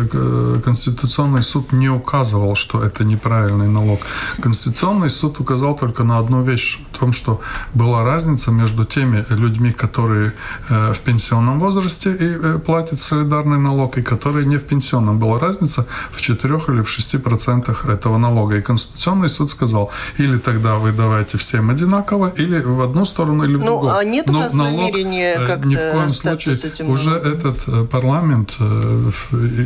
Конституционный 0.64 1.43
суд 1.43 1.73
не 1.73 1.88
указывал 1.88 2.20
указывал, 2.21 2.55
что 2.55 2.85
это 2.85 3.05
неправильный 3.05 3.69
налог. 3.69 4.01
Конституционный 4.43 5.11
суд 5.11 5.41
указал 5.41 5.77
только 5.77 6.05
на 6.05 6.19
одну 6.19 6.43
вещь, 6.43 6.79
в 6.93 6.99
том, 6.99 7.13
что 7.13 7.41
была 7.75 8.05
разница 8.05 8.51
между 8.51 8.85
теми 8.85 9.25
людьми, 9.31 9.73
которые 9.73 10.33
э, 10.69 10.93
в 10.93 10.99
пенсионном 10.99 11.61
возрасте 11.61 12.11
и 12.11 12.39
э, 12.43 12.59
платят 12.59 13.01
солидарный 13.01 13.59
налог, 13.59 13.99
и 13.99 14.03
которые 14.03 14.47
не 14.47 14.59
в 14.59 14.63
пенсионном. 14.63 15.19
Была 15.19 15.39
разница 15.39 15.87
в 16.13 16.21
4 16.21 16.55
или 16.69 16.83
в 16.83 16.89
6 16.89 17.23
процентах 17.23 17.87
этого 17.87 18.19
налога. 18.19 18.57
И 18.57 18.61
Конституционный 18.61 19.29
суд 19.29 19.51
сказал, 19.51 19.91
или 20.19 20.39
тогда 20.39 20.75
вы 20.75 20.93
давайте 20.93 21.39
всем 21.39 21.71
одинаково, 21.71 22.33
или 22.39 22.61
в 22.61 22.83
одну 22.83 23.05
сторону, 23.05 23.45
или 23.45 23.57
в 23.57 23.61
ну, 23.61 23.67
другую. 23.67 23.97
А 23.97 24.05
нет 24.05 24.31
у 24.31 24.33
вас 24.35 24.53
налог, 24.53 24.81
намерения 24.81 25.35
э, 25.37 25.47
как-то 25.47 25.69
ни 25.69 25.77
в 25.77 25.93
коем 25.93 26.11
случае 26.11 26.55
с 26.55 26.65
этим 26.65 26.91
уже 26.91 27.11
этот 27.11 27.89
парламент 27.91 28.57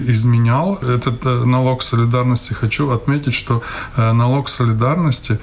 изменял 0.08 0.78
этот 0.82 1.24
налог 1.24 1.82
солидарности 1.82 2.43
солидарности 2.50 2.54
хочу 2.54 2.90
отметить, 2.90 3.34
что 3.34 3.62
э, 3.96 4.12
налог 4.12 4.48
солидарности 4.48 5.38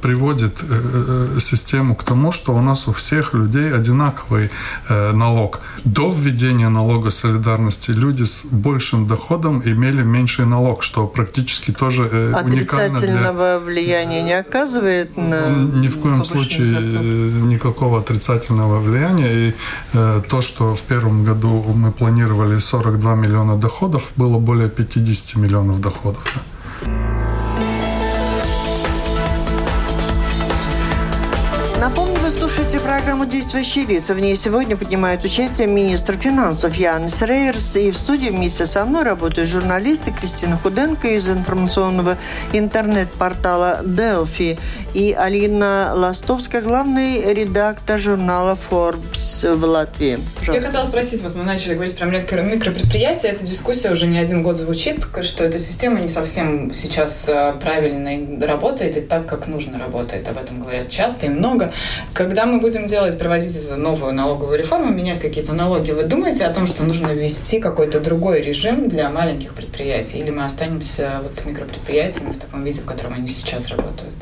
приводит 0.00 0.58
э, 0.62 1.38
систему 1.40 1.94
к 1.94 2.04
тому, 2.04 2.32
что 2.32 2.54
у 2.54 2.60
нас 2.60 2.88
у 2.88 2.92
всех 2.92 3.34
людей 3.34 3.72
одинаковый 3.74 4.50
налог. 4.88 5.60
До 5.84 6.10
введения 6.10 6.68
налога 6.68 7.10
солидарности 7.10 7.90
люди 7.90 8.24
с 8.24 8.44
большим 8.50 9.06
доходом 9.06 9.62
имели 9.64 10.02
меньший 10.02 10.46
налог, 10.46 10.82
что 10.82 11.06
практически 11.06 11.72
тоже 11.72 12.02
уникально 12.44 12.98
для... 12.98 13.58
влияния 13.58 14.22
не 14.22 14.32
оказывает 14.32 15.16
на 15.16 15.50
Ни 15.50 15.88
в 15.88 16.00
коем 16.00 16.24
случае 16.24 16.72
дохода. 16.72 17.04
никакого 17.52 17.98
отрицательного 17.98 18.80
влияния. 18.80 19.48
И 19.48 19.54
то, 20.28 20.40
что 20.40 20.74
в 20.74 20.82
первом 20.82 21.24
году 21.24 21.64
мы 21.74 21.92
планировали 21.92 22.58
42 22.58 23.14
миллиона 23.14 23.56
доходов, 23.56 24.02
было 24.16 24.38
более 24.38 24.68
50 24.68 25.36
миллионов 25.36 25.80
доходов 25.80 25.88
доходов. 25.88 26.22
Напомню, 26.84 27.27
слушаете 32.48 32.80
программу 32.80 33.26
«Действующие 33.26 33.84
лица». 33.84 34.14
В 34.14 34.20
ней 34.20 34.34
сегодня 34.34 34.74
принимают 34.74 35.22
участие 35.22 35.66
министр 35.66 36.16
финансов 36.16 36.74
Янис 36.76 37.20
Рейерс. 37.20 37.76
И 37.76 37.90
в 37.90 37.96
студии 37.96 38.30
вместе 38.30 38.64
со 38.64 38.86
мной 38.86 39.02
работают 39.02 39.50
журналисты 39.50 40.12
Кристина 40.12 40.56
Худенко 40.56 41.08
из 41.08 41.28
информационного 41.28 42.16
интернет-портала 42.54 43.82
«Делфи» 43.84 44.58
и 44.94 45.12
Алина 45.12 45.92
Ластовская, 45.94 46.62
главный 46.62 47.34
редактор 47.34 47.98
журнала 47.98 48.56
Forbes 48.70 49.54
в 49.54 49.64
Латвии. 49.64 50.18
Пожалуйста. 50.38 50.52
Я 50.52 50.60
хотела 50.62 50.84
спросить, 50.86 51.22
вот 51.22 51.34
мы 51.34 51.44
начали 51.44 51.74
говорить 51.74 51.96
про 51.98 52.06
микропредприятия, 52.06 53.30
эта 53.30 53.44
дискуссия 53.44 53.90
уже 53.90 54.06
не 54.06 54.18
один 54.18 54.42
год 54.42 54.56
звучит, 54.56 55.06
что 55.20 55.44
эта 55.44 55.58
система 55.58 56.00
не 56.00 56.08
совсем 56.08 56.72
сейчас 56.72 57.28
э, 57.28 57.54
правильно 57.60 58.46
работает 58.46 58.96
и 58.96 59.00
так, 59.02 59.26
как 59.26 59.48
нужно 59.48 59.78
работает. 59.78 60.26
Об 60.28 60.38
этом 60.38 60.62
говорят 60.62 60.88
часто 60.88 61.26
и 61.26 61.28
много. 61.28 61.70
Когда 62.14 62.37
мы 62.46 62.60
будем 62.60 62.86
делать, 62.86 63.18
проводить 63.18 63.56
эту 63.56 63.76
новую 63.76 64.14
налоговую 64.14 64.58
реформу, 64.58 64.92
менять 64.92 65.20
какие-то 65.20 65.52
налоги, 65.54 65.92
вы 65.92 66.04
думаете 66.04 66.44
о 66.44 66.52
том, 66.52 66.66
что 66.66 66.84
нужно 66.84 67.08
ввести 67.12 67.60
какой-то 67.60 68.00
другой 68.00 68.42
режим 68.42 68.88
для 68.88 69.10
маленьких 69.10 69.54
предприятий? 69.54 70.18
Или 70.18 70.30
мы 70.30 70.44
останемся 70.44 71.20
вот 71.22 71.36
с 71.36 71.44
микропредприятиями 71.44 72.32
в 72.32 72.38
таком 72.38 72.64
виде, 72.64 72.80
в 72.80 72.84
котором 72.84 73.14
они 73.14 73.28
сейчас 73.28 73.68
работают? 73.68 74.14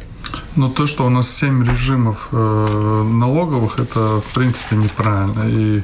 Ну, 0.57 0.71
то, 0.71 0.87
что 0.87 1.05
у 1.05 1.11
нас 1.11 1.29
семь 1.29 1.65
режимов 1.65 2.29
э, 2.33 3.03
налоговых, 3.05 3.79
это, 3.79 4.21
в 4.21 4.35
принципе, 4.35 4.77
неправильно. 4.77 5.45
И 5.49 5.83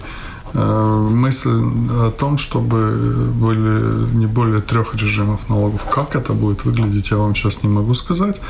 э, 0.54 1.08
мысль 1.10 1.50
о 1.50 2.10
том, 2.10 2.38
чтобы 2.38 3.30
были 3.34 4.16
не 4.16 4.26
более 4.26 4.62
трех 4.62 4.94
режимов 4.94 5.48
налогов. 5.48 5.84
Как 5.90 6.16
это 6.16 6.32
будет 6.32 6.64
выглядеть, 6.64 7.10
я 7.10 7.18
вам 7.18 7.34
сейчас 7.34 7.62
не 7.62 7.68
могу 7.68 7.94
сказать. 7.94 8.40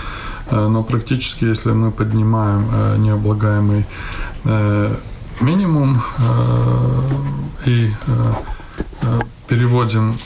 Э, 0.52 0.68
но 0.68 0.82
практически, 0.82 1.46
если 1.46 1.72
мы 1.72 1.90
поднимаем 1.90 2.68
э, 2.70 2.96
необлагаемый 2.98 3.84
э, 4.44 4.94
минимум 5.40 6.02
и 7.64 7.90
переводим 9.48 10.16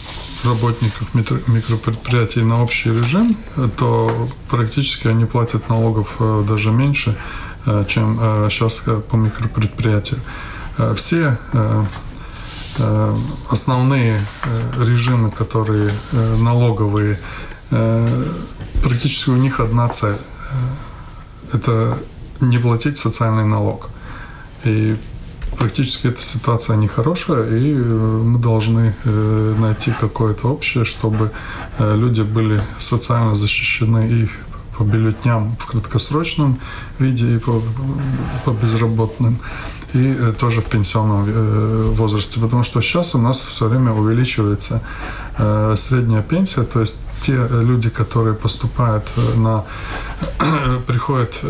работников 0.44 1.14
микропредприятий 1.14 2.42
на 2.42 2.62
общий 2.62 2.90
режим, 2.90 3.36
то 3.78 4.28
практически 4.50 5.08
они 5.08 5.24
платят 5.24 5.68
налогов 5.70 6.16
даже 6.46 6.70
меньше, 6.72 7.16
чем 7.88 8.16
сейчас 8.50 8.82
по 9.10 9.16
микропредприятию. 9.16 10.20
Все 10.96 11.38
основные 13.48 14.20
режимы, 14.78 15.30
которые 15.30 15.90
налоговые, 16.12 17.18
практически 17.70 19.30
у 19.30 19.36
них 19.36 19.60
одна 19.60 19.88
цель. 19.88 20.18
Это 21.52 21.96
не 22.40 22.58
платить 22.58 22.98
социальный 22.98 23.44
налог. 23.44 23.90
И 24.64 24.96
практически 25.58 26.08
эта 26.08 26.22
ситуация 26.22 26.76
нехорошая, 26.76 27.48
и 27.48 27.72
э, 27.72 27.76
мы 27.76 28.38
должны 28.38 28.94
э, 29.04 29.54
найти 29.58 29.92
какое-то 30.00 30.48
общее, 30.48 30.84
чтобы 30.84 31.30
э, 31.78 31.96
люди 31.96 32.22
были 32.22 32.60
социально 32.78 33.34
защищены 33.34 34.10
и 34.10 34.30
по 34.76 34.84
бюллетням 34.84 35.56
в 35.58 35.66
краткосрочном 35.66 36.60
виде 36.98 37.34
и 37.34 37.38
по, 37.38 37.62
по 38.44 38.50
безработным 38.50 39.38
и 39.96 40.14
э, 40.18 40.32
тоже 40.38 40.60
в 40.60 40.64
пенсионном 40.64 41.24
э, 41.26 41.92
возрасте, 41.96 42.40
потому 42.40 42.64
что 42.64 42.82
сейчас 42.82 43.14
у 43.14 43.18
нас 43.18 43.46
все 43.46 43.66
время 43.66 43.92
увеличивается 43.92 44.80
э, 45.38 45.74
средняя 45.76 46.22
пенсия, 46.22 46.64
то 46.64 46.80
есть 46.80 47.00
те 47.22 47.32
люди, 47.32 47.88
которые 47.88 48.34
поступают 48.34 49.10
на 49.36 49.64
приходят 50.86 51.40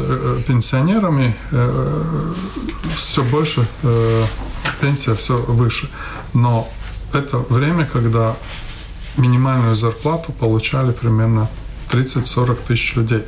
пенсионерами, 0.46 1.34
все 2.96 3.22
больше 3.22 3.66
пенсия 4.80 5.14
все 5.14 5.36
выше. 5.36 5.88
Но 6.34 6.68
это 7.12 7.38
время, 7.50 7.84
когда 7.92 8.36
минимальную 9.18 9.74
зарплату 9.74 10.32
получали 10.32 10.92
примерно 10.92 11.48
30-40 11.90 12.58
тысяч 12.68 12.96
людей. 12.96 13.24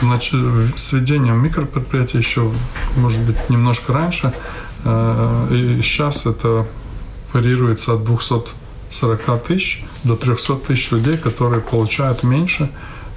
Значит, 0.00 0.34
с 0.76 0.92
введением 0.92 1.42
микропредприятий 1.42 2.18
еще, 2.18 2.50
может 2.96 3.20
быть, 3.26 3.50
немножко 3.50 3.92
раньше. 3.92 4.32
Э, 4.84 5.48
и 5.50 5.82
сейчас 5.82 6.26
это 6.26 6.66
варьируется 7.32 7.94
от 7.94 8.04
240 8.04 9.42
тысяч 9.44 9.84
до 10.04 10.16
300 10.16 10.54
тысяч 10.56 10.92
людей, 10.92 11.16
которые 11.16 11.60
получают 11.60 12.22
меньше 12.22 12.70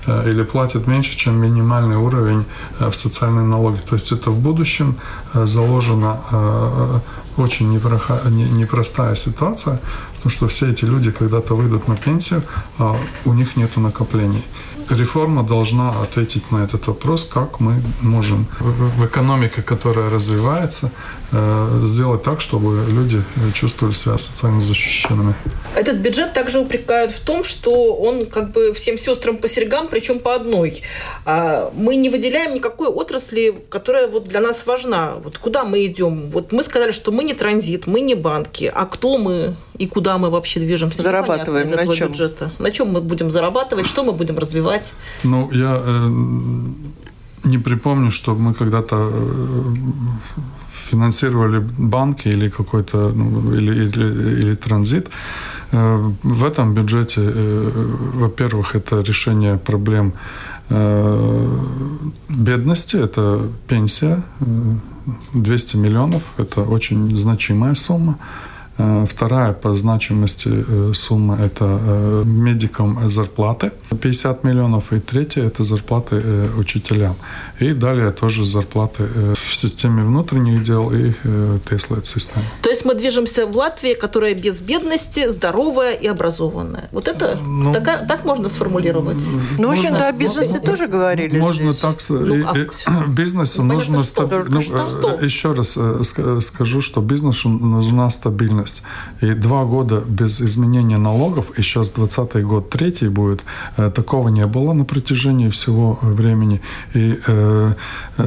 э, 0.08 0.30
или 0.30 0.44
платят 0.44 0.88
меньше, 0.88 1.16
чем 1.16 1.36
минимальный 1.36 1.98
уровень 1.98 2.46
э, 2.80 2.90
в 2.90 2.96
социальной 2.96 3.46
налоги. 3.46 3.80
То 3.88 3.96
есть 3.96 4.12
это 4.12 4.32
в 4.32 4.40
будущем 4.40 4.98
заложена 5.34 7.02
очень 7.38 7.72
непростая 7.72 9.16
ситуация, 9.16 9.80
потому 10.16 10.32
что 10.32 10.48
все 10.48 10.72
эти 10.72 10.84
люди 10.86 11.12
когда-то 11.12 11.56
выйдут 11.56 11.88
на 11.88 11.96
пенсию, 11.96 12.44
а 12.78 12.98
у 13.26 13.34
них 13.34 13.56
нет 13.56 13.78
накоплений 13.78 14.44
реформа 14.92 15.44
должна 15.44 15.90
ответить 16.02 16.52
на 16.52 16.64
этот 16.64 16.88
вопрос, 16.88 17.26
как 17.26 17.60
мы 17.60 17.82
можем 18.02 18.48
в 18.60 19.06
экономике, 19.06 19.62
которая 19.62 20.10
развивается, 20.10 20.92
э, 21.32 21.82
сделать 21.84 22.24
так, 22.24 22.42
чтобы 22.42 22.86
люди 22.90 23.24
чувствовали 23.54 23.94
себя 23.94 24.18
социально 24.18 24.62
защищенными. 24.62 25.34
Этот 25.76 25.98
бюджет 25.98 26.34
также 26.34 26.60
упрекают 26.60 27.12
в 27.12 27.20
том, 27.20 27.44
что 27.44 27.94
он 27.94 28.26
как 28.26 28.52
бы 28.52 28.74
всем 28.74 28.98
сестрам 28.98 29.38
по 29.38 29.48
серьгам, 29.48 29.88
причем 29.88 30.20
по 30.20 30.36
одной. 30.36 30.82
А 31.26 31.72
мы 31.76 31.96
не 31.96 32.10
выделяем 32.10 32.54
никакой 32.54 32.88
отрасли, 32.88 33.64
которая 33.70 34.08
вот 34.08 34.26
для 34.26 34.42
нас 34.42 34.66
важна. 34.66 35.16
Вот 35.24 35.38
куда 35.38 35.64
мы 35.64 35.86
идем? 35.86 36.30
Вот 36.32 36.52
мы 36.52 36.64
сказали, 36.64 36.92
что 36.92 37.12
мы 37.12 37.24
не 37.24 37.34
транзит, 37.34 37.88
мы 37.88 38.02
не 38.02 38.16
банки. 38.16 38.72
А 38.74 38.86
кто 38.86 39.18
мы 39.18 39.56
и 39.82 39.88
куда 39.88 40.18
мы 40.18 40.30
вообще 40.30 40.60
движемся? 40.60 41.02
Зарабатываем 41.02 41.66
из 41.66 41.72
этого 41.72 41.90
на 41.90 41.96
чем? 41.96 42.08
бюджета. 42.08 42.52
На 42.60 42.72
чем 42.72 42.92
мы 42.92 43.02
будем 43.02 43.32
зарабатывать, 43.32 43.88
что 43.88 44.04
мы 44.04 44.12
будем 44.12 44.38
развивать? 44.38 44.94
Ну, 45.24 45.52
я 45.52 45.82
э, 45.84 46.10
не 47.44 47.58
припомню, 47.58 48.12
что 48.12 48.36
мы 48.36 48.54
когда-то 48.54 49.10
э, 49.12 49.76
финансировали 50.90 51.60
банки 51.78 52.30
или 52.30 52.50
какой-то 52.50 53.10
ну, 53.16 53.54
или, 53.56 53.72
или, 53.86 54.42
или 54.42 54.56
транзит. 54.56 55.10
Э, 55.72 56.12
в 56.24 56.44
этом 56.44 56.74
бюджете, 56.74 57.22
э, 57.22 57.72
во-первых, 58.14 58.76
это 58.76 59.02
решение 59.02 59.58
проблем 59.58 60.14
бедности, 62.30 62.96
это 62.96 63.42
пенсия, 63.68 64.24
200 65.34 65.78
миллионов, 65.78 66.22
это 66.38 66.62
очень 66.62 67.20
значимая 67.20 67.76
сумма. 67.76 68.18
Э, 68.82 69.06
вторая 69.06 69.54
по 69.54 69.76
значимости 69.76 70.50
э, 70.50 70.94
сумма– 70.94 71.38
это 71.44 71.66
э, 71.66 72.24
медикам 72.26 73.10
зарплаты 73.10 73.72
50 74.02 74.44
миллионов. 74.44 74.94
И 74.94 75.00
третья– 75.00 75.44
это 75.46 75.64
зарплаты 75.64 76.50
учителям. 76.58 77.16
И 77.60 77.74
далее 77.74 78.12
тоже 78.12 78.46
зарплаты 78.46 79.04
в 79.48 79.56
системе 79.56 80.04
внутренних 80.04 80.64
дел 80.64 80.92
и 80.92 81.14
Тесла 81.70 81.98
системе. 82.04 82.46
То 82.62 82.70
есть 82.70 82.86
мы 82.86 82.96
движемся 82.96 83.46
в 83.46 83.56
Латвии, 83.56 83.94
которая 83.94 84.34
без 84.34 84.60
бедности, 84.60 85.30
здоровая 85.30 85.94
и 85.94 86.08
образованная. 86.08 86.90
Вот 86.92 87.08
это 87.08 87.38
ну, 87.46 87.74
так, 87.74 88.08
так 88.08 88.26
можно 88.26 88.50
сформулировать? 88.50 89.18
Ну, 89.60 89.68
в 89.68 89.72
общем, 89.72 89.94
да, 89.94 90.08
о 90.08 90.12
бизнесе 90.12 90.60
ну, 90.64 90.72
тоже 90.72 90.88
говорили 90.88 91.40
Можно 91.40 91.72
здесь. 91.72 91.82
так... 91.82 91.98
Ну, 92.10 92.46
а... 92.86 93.08
Бизнесу 93.08 93.64
ну, 93.64 93.74
нужно... 93.74 94.04
Что? 94.04 94.26
Стаб... 94.28 94.50
Ну, 94.50 94.62
что? 94.62 95.20
Еще 95.22 95.54
раз 95.54 95.78
скажу, 96.42 96.82
что 96.82 97.02
бизнесу 97.02 97.50
нужна 97.50 98.10
стабильность 98.10 98.71
есть. 98.72 98.84
И 99.22 99.34
два 99.34 99.66
года 99.66 100.04
без 100.08 100.42
изменения 100.42 100.98
налогов, 100.98 101.52
и 101.60 101.62
сейчас 101.62 101.92
20 101.92 102.44
год, 102.44 102.70
третий 102.70 103.10
будет, 103.10 103.44
э, 103.78 103.92
такого 103.92 104.30
не 104.30 104.46
было 104.46 104.74
на 104.74 104.86
протяжении 104.86 105.50
всего 105.50 106.00
э, 106.02 106.08
времени. 106.08 106.62
И 106.96 107.20
э, 107.28 107.74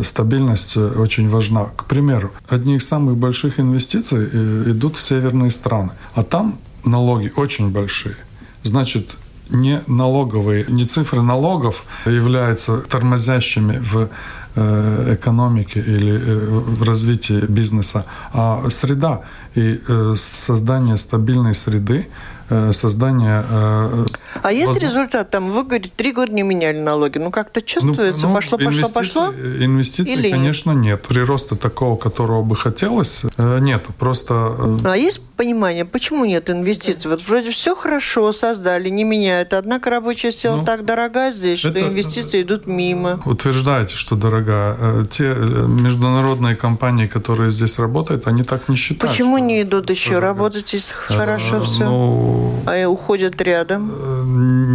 стабильность 0.03 0.77
э, 0.77 0.81
очень 0.81 1.29
важна. 1.29 1.65
К 1.77 1.85
примеру, 1.85 2.31
одни 2.49 2.77
из 2.77 2.89
самых 2.89 3.17
больших 3.17 3.61
инвестиций 3.61 4.25
идут 4.71 4.97
в 4.97 5.03
северные 5.03 5.51
страны, 5.51 5.91
а 6.15 6.23
там 6.23 6.59
налоги 6.85 7.33
очень 7.37 7.71
большие. 7.71 8.17
Значит, 8.63 9.17
не 9.51 9.83
налоговые, 9.87 10.65
не 10.69 10.85
цифры 10.85 11.23
налогов 11.23 11.85
являются 12.07 12.79
тормозящими 12.79 13.79
в 13.79 14.09
Э, 14.57 15.15
экономики 15.15 15.79
или 15.79 16.13
э, 16.15 16.49
в 16.49 16.85
развитии 16.85 17.45
бизнеса, 17.49 18.05
а 18.33 18.71
среда 18.71 19.23
и 19.57 19.81
э, 19.89 20.15
создание 20.17 20.97
стабильной 20.97 21.57
среды 21.57 22.07
создания... 22.49 23.45
Э, 23.49 24.07
а 24.43 24.53
есть 24.53 24.69
воз... 24.69 24.79
результат? 24.79 25.31
Там 25.31 25.51
вы 25.51 25.65
говорите, 25.65 25.91
три 25.95 26.13
года 26.13 26.33
не 26.33 26.43
меняли 26.43 26.79
налоги. 26.79 27.19
Ну, 27.19 27.31
как-то 27.31 27.61
ну, 27.61 27.67
чувствуется, 27.67 28.27
ну, 28.27 28.35
пошло, 28.35 28.59
пошло, 28.59 28.89
пошло? 28.89 29.33
Инвестиций, 29.33 30.13
Или 30.13 30.31
конечно, 30.31 30.73
нет? 30.73 30.83
нет. 30.83 31.03
Прироста 31.07 31.57
такого, 31.57 31.97
которого 31.97 32.43
бы 32.43 32.57
хотелось, 32.57 33.25
э, 33.37 33.59
нет. 33.61 33.87
Просто... 33.99 34.79
А 34.85 34.97
есть 34.97 35.23
понимание, 35.37 35.85
почему 35.85 36.25
нет 36.25 36.51
инвестиций? 36.51 37.11
Вот 37.11 37.23
вроде 37.23 37.51
все 37.51 37.75
хорошо 37.75 38.33
создали, 38.33 38.89
не 38.89 39.05
меняют. 39.05 39.53
Однако 39.53 39.91
рабочая 39.91 40.33
сила 40.33 40.57
ну, 40.57 40.65
так 40.65 40.85
дорога 40.85 41.31
здесь, 41.31 41.59
что 41.59 41.71
инвестиции 41.71 42.43
идут 42.43 42.67
мимо. 42.67 43.21
Утверждаете, 43.25 43.97
что 43.97 44.17
дорога. 44.17 45.05
Те 45.11 45.35
международные 45.35 46.57
компании, 46.57 47.07
которые 47.07 47.51
здесь 47.51 47.79
работают, 47.79 48.27
они 48.27 48.43
так 48.43 48.69
не 48.69 48.77
считают. 48.77 49.13
Почему 49.13 49.39
не 49.39 49.63
идут 49.63 49.91
еще 49.91 50.15
дорога. 50.15 50.27
работать, 50.27 50.73
если 50.73 50.95
хорошо 50.95 51.61
все? 51.63 51.85
Ну, 51.85 52.34
а 52.67 52.89
уходят 52.89 53.41
рядом? 53.43 53.91
Э, 53.91 54.23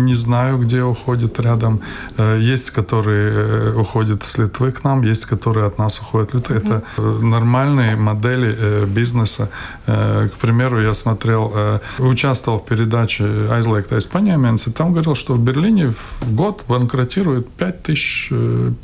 не 0.06 0.16
знаю, 0.16 0.58
где 0.58 0.84
уходят 0.84 1.40
рядом. 1.40 1.82
Э, 2.18 2.40
есть, 2.40 2.72
которые 2.72 3.32
э, 3.32 3.74
уходят 3.76 4.24
с 4.24 4.38
Литвы 4.38 4.72
к 4.72 4.84
нам, 4.84 5.02
есть, 5.02 5.26
которые 5.26 5.66
от 5.66 5.80
нас 5.80 6.00
уходят. 6.00 6.34
Это, 6.36 6.54
это 6.54 6.84
нормальные 7.22 7.96
модели 7.96 8.86
бизнеса. 8.86 9.50
К 9.86 10.32
примеру, 10.42 10.82
я 10.82 10.94
смотрел, 10.94 11.54
участвовал 12.00 12.60
в 12.60 12.66
передаче 12.66 13.24
«Aizliegta 13.24 13.98
Испания», 13.98 14.38
и 14.68 14.72
там 14.72 14.92
говорил, 14.92 15.16
что 15.16 15.34
в 15.34 15.40
Берлине 15.40 15.94
в 16.22 16.36
год 16.36 16.64
банкротирует 16.68 17.48
5 17.50 17.84
тысяч 17.84 18.30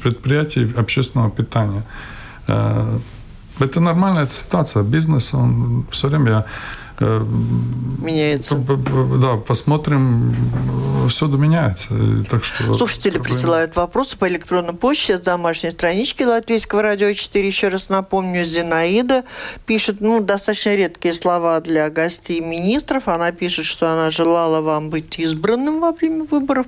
предприятий 0.02 0.74
общественного 0.78 1.30
питания. 1.30 1.84
Это 3.60 3.80
нормальная 3.80 4.28
ситуация. 4.28 4.84
Бизнес, 4.84 5.34
он 5.34 5.86
все 5.92 6.08
время 6.08 6.32
Э, 6.32 6.46
меняется. 7.00 8.56
Да, 8.56 9.38
посмотрим, 9.38 10.36
все 11.10 11.28
доменяется. 11.28 11.90
Так 12.30 12.44
что 12.44 12.76
Слушатели 12.76 13.14
проблема... 13.14 13.36
присылают 13.36 13.76
вопросы 13.76 14.18
по 14.18 14.28
электронной 14.28 14.74
почте 14.74 15.18
с 15.18 15.22
домашней 15.22 15.72
странички 15.72 16.24
Латвийского 16.24 16.82
радио 16.82 17.12
4. 17.12 17.46
Еще 17.46 17.68
раз 17.68 17.90
напомню, 17.90 18.44
Зинаида 18.44 19.24
пишет, 19.66 20.02
ну, 20.02 20.22
достаточно 20.22 20.76
редкие 20.76 21.14
слова 21.14 21.60
для 21.62 21.90
гостей 21.90 22.40
министров. 22.40 23.08
Она 23.08 23.32
пишет, 23.32 23.66
что 23.66 23.92
она 23.92 24.12
желала 24.12 24.62
вам 24.62 24.90
быть 24.90 25.20
избранным 25.20 25.80
во 25.80 25.92
время 25.92 26.24
выборов 26.24 26.66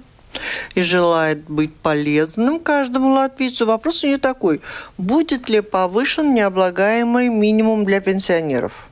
и 0.76 0.82
желает 0.82 1.50
быть 1.50 1.74
полезным 1.76 2.60
каждому 2.60 3.14
латвийцу. 3.14 3.66
Вопрос 3.66 4.04
у 4.04 4.08
нее 4.08 4.18
такой. 4.18 4.62
Будет 4.98 5.50
ли 5.50 5.62
повышен 5.62 6.34
необлагаемый 6.34 7.30
минимум 7.30 7.86
для 7.86 8.02
пенсионеров? 8.02 8.88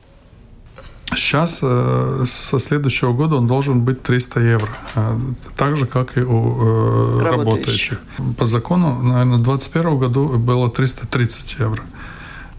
Сейчас 1.16 1.60
э, 1.62 2.24
со 2.26 2.58
следующего 2.58 3.12
года 3.12 3.36
он 3.36 3.46
должен 3.46 3.80
быть 3.80 4.02
300 4.02 4.40
евро, 4.40 4.68
э, 4.94 5.18
так 5.56 5.76
же, 5.76 5.86
как 5.86 6.16
и 6.18 6.20
у 6.20 7.20
э, 7.20 7.22
работающих. 7.22 8.00
По 8.38 8.46
закону, 8.46 9.02
наверное, 9.02 9.38
в 9.38 9.42
2021 9.42 9.98
году 9.98 10.38
было 10.38 10.70
330 10.70 11.56
евро. 11.58 11.82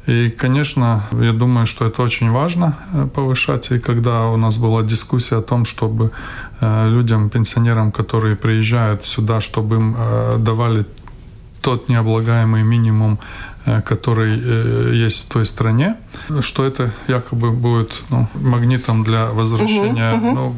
И, 0.08 0.30
конечно, 0.30 1.04
я 1.12 1.34
думаю, 1.34 1.66
что 1.66 1.86
это 1.86 2.02
очень 2.02 2.30
важно 2.30 2.78
повышать. 3.14 3.72
И 3.72 3.80
когда 3.80 4.28
у 4.28 4.38
нас 4.38 4.58
была 4.58 4.82
дискуссия 4.82 5.38
о 5.38 5.42
том, 5.42 5.66
чтобы 5.66 6.12
людям, 6.62 7.30
пенсионерам, 7.30 7.92
которые 7.92 8.38
приезжают 8.38 9.06
сюда, 9.06 9.42
чтобы 9.42 9.76
им 9.76 9.98
давали 10.38 10.86
тот 11.62 11.90
необлагаемый 11.90 12.64
минимум 12.64 13.20
который 13.84 14.98
есть 14.98 15.26
в 15.26 15.28
той 15.28 15.46
стране, 15.46 15.98
что 16.42 16.64
это 16.64 16.92
якобы 17.08 17.52
будет 17.52 18.02
ну, 18.10 18.28
магнитом 18.36 19.04
для 19.04 19.26
возвращения. 19.28 20.12
Uh-huh, 20.12 20.22
uh-huh. 20.22 20.34
Ну, 20.34 20.56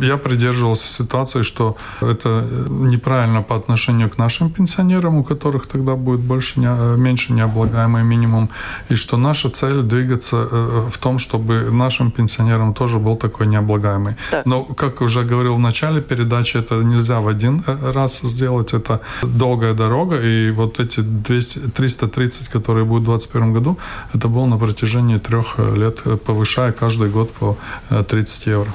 я 0.00 0.16
придерживался 0.16 0.86
ситуации, 0.86 1.42
что 1.42 1.76
это 2.00 2.46
неправильно 2.68 3.42
по 3.42 3.56
отношению 3.56 4.10
к 4.10 4.18
нашим 4.18 4.50
пенсионерам, 4.50 5.16
у 5.16 5.24
которых 5.24 5.66
тогда 5.66 5.94
будет 5.94 6.20
больше, 6.20 6.60
не, 6.60 6.96
меньше 6.96 7.32
необлагаемый 7.32 8.04
минимум, 8.04 8.50
и 8.90 8.96
что 8.96 9.16
наша 9.16 9.50
цель 9.50 9.82
двигаться 9.82 10.48
э, 10.50 10.88
в 10.90 10.98
том, 10.98 11.18
чтобы 11.18 11.70
нашим 11.70 12.10
пенсионерам 12.10 12.74
тоже 12.74 12.98
был 12.98 13.16
такой 13.16 13.46
необлагаемый. 13.46 14.14
Так. 14.30 14.46
Но, 14.46 14.64
как 14.64 15.00
уже 15.00 15.24
говорил 15.24 15.56
в 15.56 15.60
начале 15.60 16.00
передачи, 16.00 16.58
это 16.58 16.74
нельзя 16.82 17.20
в 17.20 17.28
один 17.28 17.62
э, 17.66 17.92
раз 17.92 18.20
сделать, 18.20 18.74
это 18.74 19.00
долгая 19.22 19.74
дорога, 19.74 20.20
и 20.20 20.50
вот 20.50 20.80
эти 20.80 21.00
200, 21.00 21.58
330, 21.70 22.48
которые 22.48 22.84
будут 22.84 23.02
в 23.02 23.06
2021 23.06 23.52
году, 23.52 23.78
это 24.14 24.28
было 24.28 24.46
на 24.46 24.56
протяжении 24.56 24.97
трех 25.18 25.58
лет, 25.58 26.02
повышая 26.24 26.72
каждый 26.72 27.10
год 27.10 27.32
по 27.32 27.56
30 27.88 28.46
евро. 28.46 28.72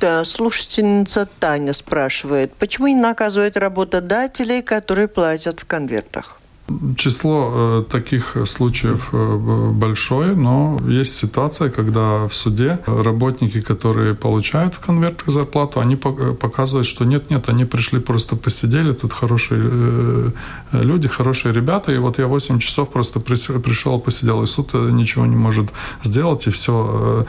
Да, 0.00 0.24
слушательница 0.24 1.28
Таня 1.38 1.72
спрашивает, 1.72 2.52
почему 2.54 2.88
не 2.88 2.96
наказывают 2.96 3.56
работодателей, 3.56 4.60
которые 4.60 5.06
платят 5.06 5.60
в 5.60 5.64
конвертах? 5.64 6.41
Число 6.96 7.50
э, 7.52 7.84
таких 7.90 8.36
случаев 8.44 9.08
э, 9.12 9.70
большое, 9.72 10.34
но 10.34 10.80
есть 10.88 11.16
ситуация, 11.16 11.70
когда 11.70 12.26
в 12.28 12.34
суде 12.34 12.78
работники, 12.86 13.60
которые 13.60 14.14
получают 14.14 14.74
в 14.74 14.80
конвертах 14.80 15.28
зарплату, 15.28 15.80
они 15.80 15.96
показывают, 15.96 16.86
что 16.86 17.04
нет-нет, 17.04 17.48
они 17.48 17.64
пришли 17.64 18.00
просто 18.00 18.36
посидели, 18.36 18.92
тут 18.92 19.12
хорошие 19.12 19.60
э, 19.62 20.30
люди, 20.72 21.08
хорошие 21.08 21.52
ребята, 21.52 21.92
и 21.92 21.98
вот 21.98 22.18
я 22.18 22.26
8 22.26 22.58
часов 22.58 22.88
просто 22.88 23.20
пришел, 23.20 24.00
посидел, 24.00 24.42
и 24.42 24.46
суд 24.46 24.74
ничего 24.74 25.26
не 25.26 25.36
может 25.36 25.70
сделать, 26.02 26.46
и 26.46 26.50
все, 26.50 27.26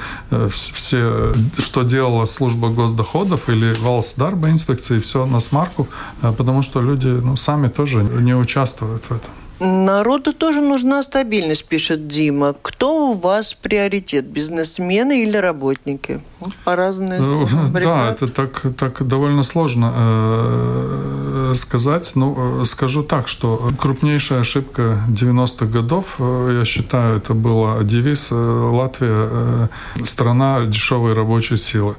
все 0.52 1.34
что 1.58 1.84
делала 1.84 2.26
служба 2.26 2.70
госдоходов 2.70 3.50
или 3.50 3.74
Валсдарба 3.82 4.50
инспекции, 4.50 5.00
все 5.00 5.26
на 5.26 5.40
смарку, 5.40 5.88
потому 6.22 6.64
что 6.64 6.82
люди 6.82 7.08
ну, 7.08 7.36
сами 7.36 7.68
тоже 7.68 8.04
не 8.04 8.36
участвуют 8.36 9.04
в 9.10 9.12
этом. 9.12 9.33
Народу 9.64 10.34
тоже 10.34 10.62
нужна 10.62 11.04
стабильность, 11.04 11.66
пишет 11.66 12.08
Дима. 12.08 12.54
Кто 12.62 13.12
у 13.12 13.14
вас 13.14 13.54
приоритет, 13.54 14.26
бизнесмены 14.26 15.24
или 15.24 15.38
работники? 15.38 16.20
По 16.66 16.76
разные 16.76 17.20
ну, 17.20 17.48
Да, 17.72 18.10
это 18.10 18.28
так, 18.28 18.62
так 18.78 19.08
довольно 19.08 19.44
сложно 19.44 19.94
э, 19.96 21.54
сказать. 21.56 22.12
Ну, 22.16 22.62
э, 22.62 22.66
скажу 22.66 23.04
так, 23.04 23.28
что 23.28 23.72
крупнейшая 23.80 24.42
ошибка 24.42 25.00
90-х 25.08 25.66
годов, 25.66 26.16
э, 26.20 26.58
я 26.60 26.66
считаю, 26.66 27.18
это 27.18 27.34
была 27.34 27.84
девиз 27.84 28.30
э, 28.32 28.36
Латвия 28.36 29.70
страна 30.04 30.66
дешевой 30.66 31.14
рабочей 31.14 31.58
силы. 31.58 31.96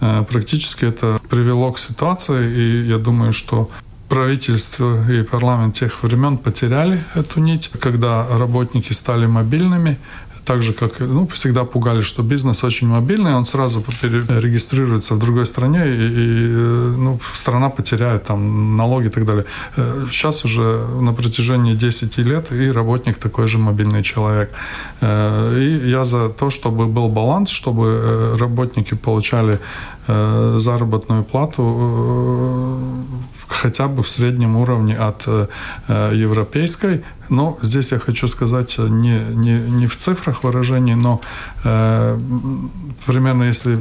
Практически 0.00 0.84
это 0.84 1.20
привело 1.28 1.70
к 1.70 1.78
ситуации, 1.78 2.50
и 2.50 2.88
я 2.88 2.98
думаю, 2.98 3.32
что 3.32 3.70
правительство 4.12 5.10
и 5.10 5.22
парламент 5.22 5.74
тех 5.74 6.02
времен 6.02 6.36
потеряли 6.36 7.02
эту 7.14 7.40
нить, 7.40 7.70
когда 7.80 8.26
работники 8.28 8.92
стали 8.92 9.24
мобильными, 9.24 9.96
так 10.44 10.62
же, 10.62 10.72
как 10.72 11.00
ну, 11.00 11.26
всегда 11.26 11.64
пугали, 11.64 12.00
что 12.00 12.22
бизнес 12.22 12.64
очень 12.64 12.88
мобильный, 12.88 13.34
он 13.34 13.44
сразу 13.44 13.84
регистрируется 14.02 15.14
в 15.14 15.18
другой 15.18 15.46
стране, 15.46 15.86
и, 15.86 16.08
и 16.08 16.48
ну, 16.96 17.20
страна 17.32 17.68
потеряет 17.68 18.24
там 18.24 18.76
налоги 18.76 19.06
и 19.06 19.10
так 19.10 19.24
далее. 19.24 19.44
Э, 19.76 20.06
сейчас 20.10 20.44
уже 20.44 20.86
на 21.00 21.12
протяжении 21.12 21.74
10 21.74 22.18
лет 22.18 22.52
и 22.52 22.72
работник 22.72 23.18
такой 23.18 23.46
же 23.46 23.58
мобильный 23.58 24.02
человек. 24.02 24.50
Э, 25.00 25.58
и 25.58 25.90
я 25.90 26.04
за 26.04 26.28
то, 26.28 26.50
чтобы 26.50 26.86
был 26.86 27.08
баланс, 27.08 27.50
чтобы 27.50 27.86
э, 27.86 28.36
работники 28.38 28.94
получали 28.94 29.58
заработную 30.08 31.22
плату 31.22 32.80
хотя 33.46 33.86
бы 33.86 34.02
в 34.02 34.08
среднем 34.08 34.56
уровне 34.56 34.96
от 34.96 35.28
европейской. 35.88 37.04
Но 37.32 37.58
здесь 37.62 37.92
я 37.92 37.98
хочу 37.98 38.28
сказать 38.28 38.74
э, 38.78 38.88
не, 38.88 39.18
не, 39.34 39.58
не 39.58 39.86
в 39.86 39.96
цифрах 39.96 40.44
выражений, 40.44 40.94
но 40.94 41.20
э, 41.64 42.18
примерно 43.06 43.44
если 43.44 43.74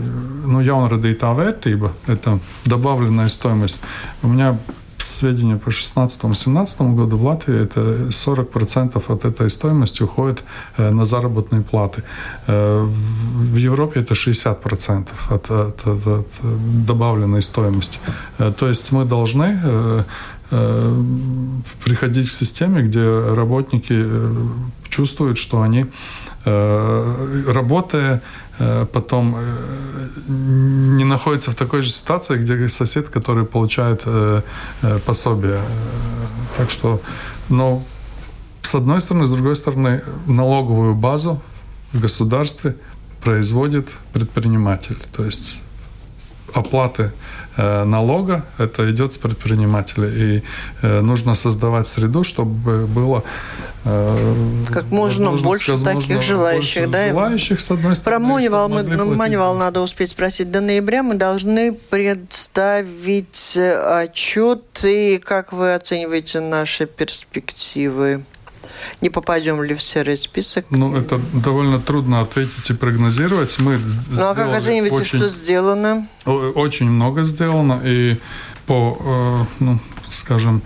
ну, 0.45 0.61
jaunradītā 0.61 1.35
vērtība, 1.35 1.91
это 2.07 2.39
добавленная 2.65 3.27
стоимость. 3.27 3.81
У 4.23 4.29
меня 4.29 4.57
сведения 4.97 5.57
по 5.57 5.69
2016-2017 5.69 6.95
году 6.95 7.17
в 7.17 7.25
Латвии 7.25 7.61
это 7.61 7.81
40% 8.09 9.03
от 9.13 9.25
этой 9.25 9.49
стоимости 9.49 10.03
уходит 10.03 10.43
э, 10.77 10.89
на 10.89 11.03
заработные 11.03 11.61
платы. 11.61 12.03
Э, 12.47 12.87
в 13.51 13.57
Европе 13.57 13.99
это 13.99 14.13
60% 14.13 15.07
от, 15.29 15.51
от, 15.51 15.87
от, 15.87 16.07
от 16.07 16.27
добавленной 16.85 17.41
стоимости. 17.41 17.99
То 18.37 18.67
есть 18.67 18.93
мы 18.93 19.03
должны 19.03 20.05
приходить 21.83 22.27
к 22.27 22.31
системе, 22.31 22.81
где 22.83 23.01
работники 23.01 24.05
чувствуют, 24.89 25.37
что 25.37 25.61
они, 25.61 25.85
работая, 26.43 28.21
потом 28.91 29.37
не 30.27 31.03
находится 31.03 31.51
в 31.51 31.55
такой 31.55 31.81
же 31.81 31.91
ситуации, 31.91 32.37
где 32.37 32.69
сосед, 32.69 33.09
который 33.09 33.45
получает 33.45 34.01
э, 34.05 34.41
э, 34.81 34.99
пособие. 34.99 35.61
Так 36.57 36.69
что, 36.69 37.01
ну, 37.49 37.83
с 38.61 38.75
одной 38.75 39.01
стороны, 39.01 39.25
с 39.25 39.31
другой 39.31 39.55
стороны, 39.55 40.03
налоговую 40.27 40.95
базу 40.95 41.41
в 41.93 41.99
государстве 41.99 42.75
производит 43.23 43.89
предприниматель. 44.13 44.97
То 45.15 45.25
есть 45.25 45.59
оплаты 46.53 47.03
э, 47.03 47.09
налога, 47.57 48.45
это 48.57 48.89
идет 48.91 49.13
с 49.13 49.17
предпринимателя. 49.17 50.09
И 50.09 50.43
э, 50.81 51.01
нужно 51.01 51.35
создавать 51.35 51.87
среду, 51.87 52.23
чтобы 52.23 52.87
было 52.87 53.23
э, 53.83 54.63
как 54.71 54.85
можно 54.85 55.31
больше 55.31 55.77
сказать, 55.77 55.99
таких 55.99 56.21
желающих. 56.21 56.83
Больше 56.83 56.91
да? 56.91 57.09
желающих, 57.09 57.61
с 57.61 57.71
одной 57.71 57.95
стороны. 57.95 58.25
Про 58.25 58.33
Моневал, 58.33 58.69
мы, 58.69 58.83
Моневал 59.15 59.57
надо 59.57 59.81
успеть 59.81 60.11
спросить. 60.11 60.51
До 60.51 60.61
ноября 60.61 61.03
мы 61.03 61.15
должны 61.15 61.73
представить 61.73 63.57
отчет. 63.57 64.63
И 64.83 65.21
как 65.23 65.51
вы 65.51 65.73
оцениваете 65.73 66.39
наши 66.39 66.85
перспективы? 66.85 68.23
Не 69.01 69.09
попадем 69.09 69.61
ли 69.63 69.75
в 69.75 69.81
серый 69.81 70.17
список. 70.17 70.65
Ну, 70.69 70.95
это 70.95 71.19
довольно 71.33 71.79
трудно 71.79 72.21
ответить 72.21 72.69
и 72.69 72.73
прогнозировать. 72.73 73.59
Мы 73.59 73.79
ну, 74.11 74.29
а 74.29 74.35
как 74.35 74.53
оцениваете, 74.53 74.95
очень, 74.95 75.19
что 75.19 75.27
сделано? 75.27 76.07
Очень 76.25 76.89
много 76.89 77.23
сделано, 77.23 77.81
и 77.83 78.17
по, 78.65 78.97
э, 78.99 79.45
ну, 79.59 79.79
скажем, 80.07 80.61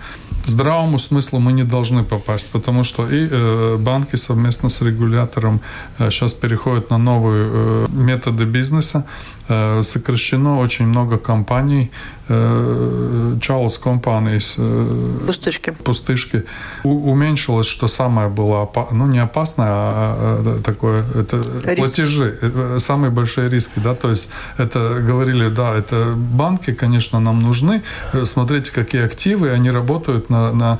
здравому 0.46 0.98
смыслу 0.98 1.40
мы 1.40 1.52
не 1.52 1.64
должны 1.64 2.04
попасть, 2.04 2.50
потому 2.52 2.84
что 2.84 3.08
и 3.08 3.28
э, 3.30 3.76
банки 3.78 4.16
совместно 4.16 4.68
с 4.68 4.80
регулятором 4.82 5.60
э, 5.98 6.10
сейчас 6.10 6.34
переходят 6.34 6.90
на 6.90 6.98
новые 6.98 7.48
э, 7.50 7.86
методы 7.90 8.44
бизнеса. 8.44 9.04
Э, 9.48 9.82
сокращено 9.82 10.58
очень 10.58 10.86
много 10.88 11.18
компаний, 11.18 11.92
э, 12.28 13.36
Чаус 13.40 13.78
компании, 13.78 14.40
э, 14.58 15.26
пустышки. 15.26 15.70
пустышки. 15.84 16.44
У, 16.82 17.12
уменьшилось, 17.12 17.68
что 17.68 17.86
самое 17.86 18.28
было, 18.28 18.68
ну 18.90 19.06
не 19.06 19.20
опасное, 19.20 19.68
а, 19.68 20.16
а 20.18 20.62
такое, 20.64 21.04
это 21.14 21.36
Риск. 21.36 21.76
платежи, 21.76 22.78
самые 22.78 23.10
большие 23.12 23.48
риски, 23.48 23.78
да, 23.78 23.94
то 23.94 24.10
есть 24.10 24.28
это 24.58 25.00
говорили, 25.06 25.48
да, 25.48 25.76
это 25.76 26.14
банки, 26.16 26.72
конечно, 26.72 27.20
нам 27.20 27.38
нужны, 27.38 27.82
смотрите, 28.24 28.72
какие 28.72 29.04
активы, 29.04 29.52
они 29.52 29.70
работают 29.70 30.28
на, 30.28 30.52
на 30.52 30.78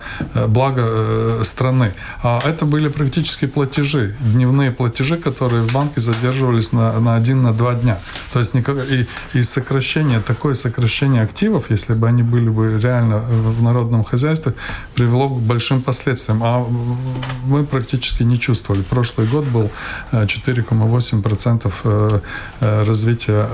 благо 0.49 1.45
страны. 1.45 1.93
А 2.25 2.41
это 2.45 2.65
были 2.65 2.89
практически 2.89 3.47
платежи, 3.47 4.17
дневные 4.19 4.73
платежи, 4.73 5.17
которые 5.17 5.63
в 5.63 5.73
банке 5.73 6.01
задерживались 6.01 6.73
на, 6.73 6.99
на 6.99 7.15
один, 7.15 7.43
на 7.43 7.53
два 7.53 7.75
дня. 7.75 7.99
То 8.33 8.41
есть 8.41 8.56
никак, 8.57 8.77
и, 8.91 9.07
и 9.35 9.43
сокращение, 9.43 10.21
такое 10.21 10.55
сокращение 10.55 11.23
активов, 11.23 11.71
если 11.71 11.95
бы 11.95 12.09
они 12.09 12.23
были 12.23 12.49
бы 12.49 12.81
реально 12.83 13.19
в 13.19 13.63
народном 13.63 14.05
хозяйстве, 14.05 14.55
привело 14.95 15.29
к 15.29 15.41
большим 15.41 15.83
последствиям. 15.83 16.43
А 16.43 16.67
мы 17.47 17.65
практически 17.65 18.23
не 18.23 18.39
чувствовали. 18.39 18.83
Прошлый 18.83 19.27
год 19.27 19.45
был 19.45 19.71
4,8% 20.13 21.67
э, 21.67 21.71
э, 21.85 22.21
э, 22.61 22.85
развития 22.85 23.49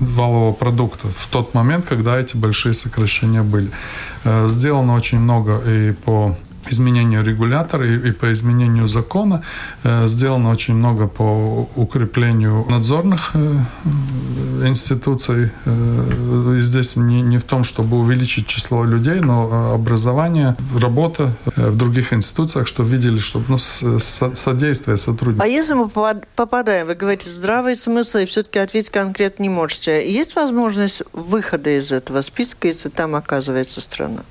валового 0.00 0.52
продукта 0.52 1.08
в 1.16 1.26
тот 1.26 1.54
момент, 1.54 1.86
когда 1.86 2.18
эти 2.18 2.36
большие 2.36 2.74
сокращения 2.74 3.42
были. 3.42 3.70
Сделано 4.48 4.94
очень 4.94 5.20
много 5.20 5.58
и 5.58 5.92
по 5.92 6.36
изменению 6.68 7.24
регулятора 7.24 7.86
и, 7.86 8.08
и 8.08 8.12
по 8.12 8.32
изменению 8.32 8.88
закона. 8.88 9.42
Э, 9.84 10.06
сделано 10.06 10.50
очень 10.50 10.74
много 10.74 11.08
по 11.08 11.68
укреплению 11.76 12.66
надзорных 12.68 13.32
э, 13.34 13.58
институций. 14.66 15.50
И 15.66 16.60
здесь 16.62 16.96
не, 16.96 17.22
не 17.22 17.38
в 17.38 17.44
том, 17.44 17.64
чтобы 17.64 17.98
увеличить 17.98 18.46
число 18.46 18.84
людей, 18.84 19.20
но 19.20 19.74
образование, 19.74 20.56
работа 20.80 21.34
в 21.56 21.76
других 21.76 22.12
институциях, 22.12 22.66
что 22.66 22.82
видели, 22.82 23.18
чтобы 23.18 23.44
ну, 23.48 23.58
содействие, 23.58 24.96
сотрудничество. 24.96 25.44
А 25.44 25.48
если 25.48 25.74
мы 25.74 25.88
попадаем, 26.36 26.86
вы 26.86 26.94
говорите, 26.94 27.28
здравый 27.30 27.76
смысл, 27.76 28.18
и 28.18 28.24
все-таки 28.24 28.58
ответить 28.58 28.90
конкретно 28.90 29.42
не 29.42 29.48
можете, 29.48 30.10
есть 30.10 30.36
возможность 30.36 31.02
выхода 31.12 31.78
из 31.78 31.92
этого 31.92 32.22
списка, 32.22 32.68
если 32.68 32.88
там 32.88 33.14
оказывается 33.14 33.80
страна? 33.80 34.22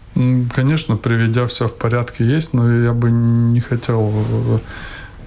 Конечно, 0.55 0.97
приведя 0.97 1.45
все 1.47 1.67
в 1.67 1.73
порядке, 1.73 2.25
есть, 2.25 2.53
но 2.53 2.71
я 2.71 2.93
бы 2.93 3.11
не 3.11 3.59
хотел 3.59 4.11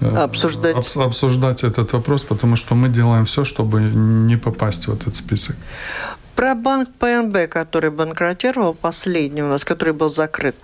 э, 0.01 0.15
обсуждать. 0.15 0.75
обсуждать 0.95 1.63
этот 1.63 1.93
вопрос, 1.93 2.23
потому 2.23 2.55
что 2.55 2.75
мы 2.75 2.89
делаем 2.89 3.25
все, 3.25 3.43
чтобы 3.43 3.81
не 3.81 4.37
попасть 4.37 4.87
в 4.87 4.93
этот 4.93 5.15
список. 5.15 5.55
Про 6.35 6.53
банк 6.53 6.89
ПНБ, 6.99 7.49
который 7.49 7.91
банкротировал, 7.91 8.73
последний 8.73 9.41
у 9.41 9.47
нас, 9.47 9.63
который 9.63 9.93
был 9.93 10.09
закрыт. 10.09 10.55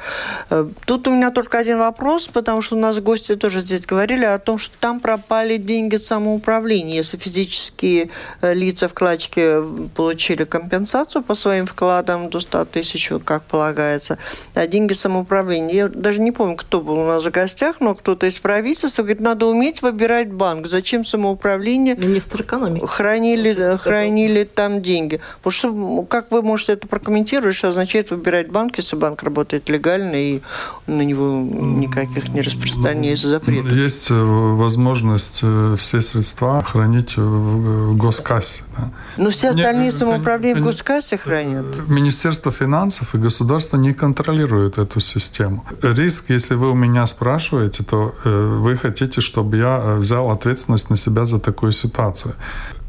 Э, 0.50 0.68
тут 0.86 1.08
у 1.08 1.12
меня 1.12 1.32
только 1.32 1.60
один 1.60 1.80
вопрос, 1.80 2.28
потому 2.28 2.62
что 2.62 2.76
у 2.76 2.80
нас 2.80 3.00
гости 3.00 3.36
тоже 3.36 3.62
здесь 3.62 3.86
говорили 3.86 4.26
о 4.26 4.38
том, 4.38 4.60
что 4.60 4.76
там 4.80 5.00
пропали 5.00 5.56
деньги 5.56 5.96
самоуправления. 5.96 6.96
Если 6.96 7.16
физические 7.16 8.10
э, 8.42 8.54
лица, 8.54 8.90
вкладчики 8.90 9.64
получили 9.96 10.44
компенсацию 10.44 11.24
по 11.24 11.36
своим 11.36 11.66
вкладам 11.66 12.30
до 12.30 12.42
100 12.42 12.66
тысяч, 12.66 13.10
как 13.24 13.44
полагается, 13.44 14.18
а 14.54 14.68
деньги 14.68 14.92
самоуправления. 14.92 15.74
Я 15.74 15.88
даже 15.88 16.20
не 16.20 16.34
помню, 16.34 16.58
кто 16.58 16.82
был 16.82 16.96
у 16.96 17.06
нас 17.06 17.24
в 17.24 17.32
гостях, 17.32 17.78
но 17.80 17.96
кто-то 17.96 18.26
из 18.26 18.38
правительства 18.38 19.04
говорит, 19.04 19.22
надо 19.22 19.46
уметь 19.46 19.82
выбирать 19.82 20.32
банк. 20.34 20.68
Зачем 20.68 21.06
самоуправление? 21.06 21.96
Министр 21.96 22.42
экономики. 22.42 22.86
Хранили, 22.86 23.78
хранили 23.78 24.44
там 24.44 24.82
деньги. 24.82 25.22
Потому 25.38 25.61
что, 25.62 26.05
как 26.09 26.32
вы 26.32 26.41
можете 26.41 26.74
это 26.74 26.88
прокомментировать, 26.88 27.55
что 27.55 27.70
означает 27.70 28.09
выбирать 28.12 28.49
банк, 28.49 28.78
если 28.78 28.95
банк 28.95 29.22
работает 29.24 29.70
легально 29.70 30.16
и 30.16 30.41
на 30.88 31.01
него 31.01 31.39
никаких 31.39 32.30
не 32.30 32.41
распространяется 32.41 33.30
запретов? 33.30 33.72
Есть 33.72 34.09
э, 34.09 34.14
возможность 34.14 35.41
э, 35.43 35.76
все 35.78 36.01
средства 36.01 36.64
хранить 36.64 37.18
в 37.18 37.95
госкассе. 37.95 38.64
Да. 38.78 38.91
Но 39.18 39.30
все 39.30 39.49
остальные 39.49 39.86
не, 39.86 39.91
самоуправления 39.91 40.62
в 40.62 40.66
госкассе 40.66 41.18
хранят. 41.18 41.66
Министерство 41.88 42.51
финансов 42.51 43.14
и 43.14 43.18
государство 43.18 43.78
не 43.78 43.93
контролируют 43.93 44.78
эту 44.78 44.99
систему. 44.99 45.64
Риск, 45.82 46.30
если 46.30 46.55
вы 46.55 46.72
у 46.72 46.76
меня 46.76 47.05
спрашиваете, 47.05 47.84
то 47.84 48.16
э, 48.24 48.57
вы 48.59 48.78
хотите, 48.78 49.22
чтобы 49.22 49.57
я 49.57 49.95
взял 49.99 50.32
ответственность 50.32 50.89
на 50.89 50.97
себя 50.97 51.26
за 51.26 51.39
такую 51.39 51.72
ситуацию 51.72 52.34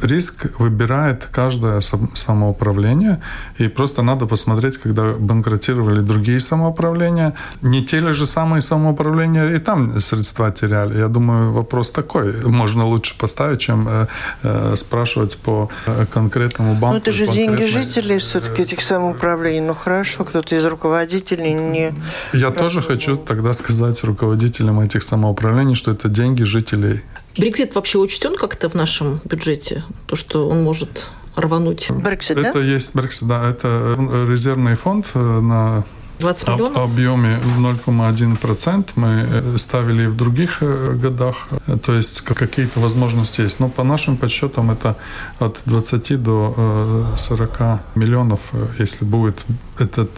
риск 0.02 0.46
выбирает 0.58 1.26
каждое 1.26 1.80
самоуправление, 2.14 3.20
и 3.58 3.68
просто 3.68 4.02
надо 4.02 4.26
посмотреть, 4.26 4.78
когда 4.78 5.12
банкротировали 5.12 6.00
другие 6.00 6.40
самоуправления, 6.40 7.34
не 7.62 7.84
те 7.84 8.00
ли 8.00 8.12
же 8.12 8.26
самые 8.26 8.60
самоуправления 8.60 9.50
и 9.54 9.58
там 9.58 10.00
средства 10.00 10.50
теряли. 10.50 10.98
Я 10.98 11.08
думаю, 11.08 11.52
вопрос 11.52 11.90
такой. 11.90 12.32
Можно 12.46 12.86
лучше 12.86 13.18
поставить, 13.18 13.60
чем 13.60 13.88
э, 13.88 14.06
э, 14.42 14.76
спрашивать 14.76 15.36
по 15.36 15.68
э, 15.86 16.06
конкретному 16.12 16.74
банку. 16.74 16.94
Ну, 16.94 16.98
это 16.98 17.12
же 17.12 17.26
деньги 17.26 17.64
жителей 17.64 18.18
все-таки 18.18 18.62
этих 18.62 18.80
самоуправлений. 18.80 19.60
Ну, 19.60 19.74
хорошо, 19.74 20.24
кто-то 20.24 20.56
из 20.56 20.66
руководителей 20.66 21.54
не... 21.54 21.92
Я 22.32 22.50
тоже 22.50 22.82
хочу 22.82 23.16
тогда 23.16 23.52
сказать 23.52 24.02
руководителям 24.04 24.80
этих 24.80 25.02
самоуправлений, 25.02 25.74
что 25.74 25.92
это 25.92 26.08
деньги 26.08 26.42
жителей. 26.42 27.02
Брексит 27.36 27.74
вообще 27.74 27.98
учтен 27.98 28.36
как-то 28.36 28.68
в 28.68 28.74
нашем 28.74 29.20
бюджете? 29.24 29.84
То, 30.06 30.16
что 30.16 30.48
он 30.48 30.62
может 30.62 31.08
рвануть? 31.36 31.90
Брексит, 31.90 32.36
Это 32.36 32.54
да? 32.54 32.60
есть 32.60 32.94
Брексит, 32.94 33.28
да. 33.28 33.48
Это 33.48 33.96
резервный 34.28 34.74
фонд 34.74 35.06
э, 35.14 35.40
на 35.40 35.84
20 36.18 36.48
миллионов? 36.48 36.76
Об 36.76 36.82
объеме 36.90 37.40
0,1% 37.58 38.90
мы 38.96 39.26
э, 39.28 39.58
ставили 39.58 40.06
в 40.06 40.16
других 40.16 40.58
э, 40.62 40.92
годах. 40.94 41.48
То 41.84 41.94
есть 41.94 42.20
какие-то 42.20 42.80
возможности 42.80 43.40
есть. 43.40 43.60
Но 43.60 43.68
по 43.68 43.82
нашим 43.82 44.16
подсчетам 44.16 44.70
это 44.70 44.96
от 45.38 45.62
20 45.64 46.22
до 46.22 47.06
40 47.16 47.58
миллионов, 47.94 48.40
если 48.78 49.04
будет 49.04 49.44
этот 49.78 50.10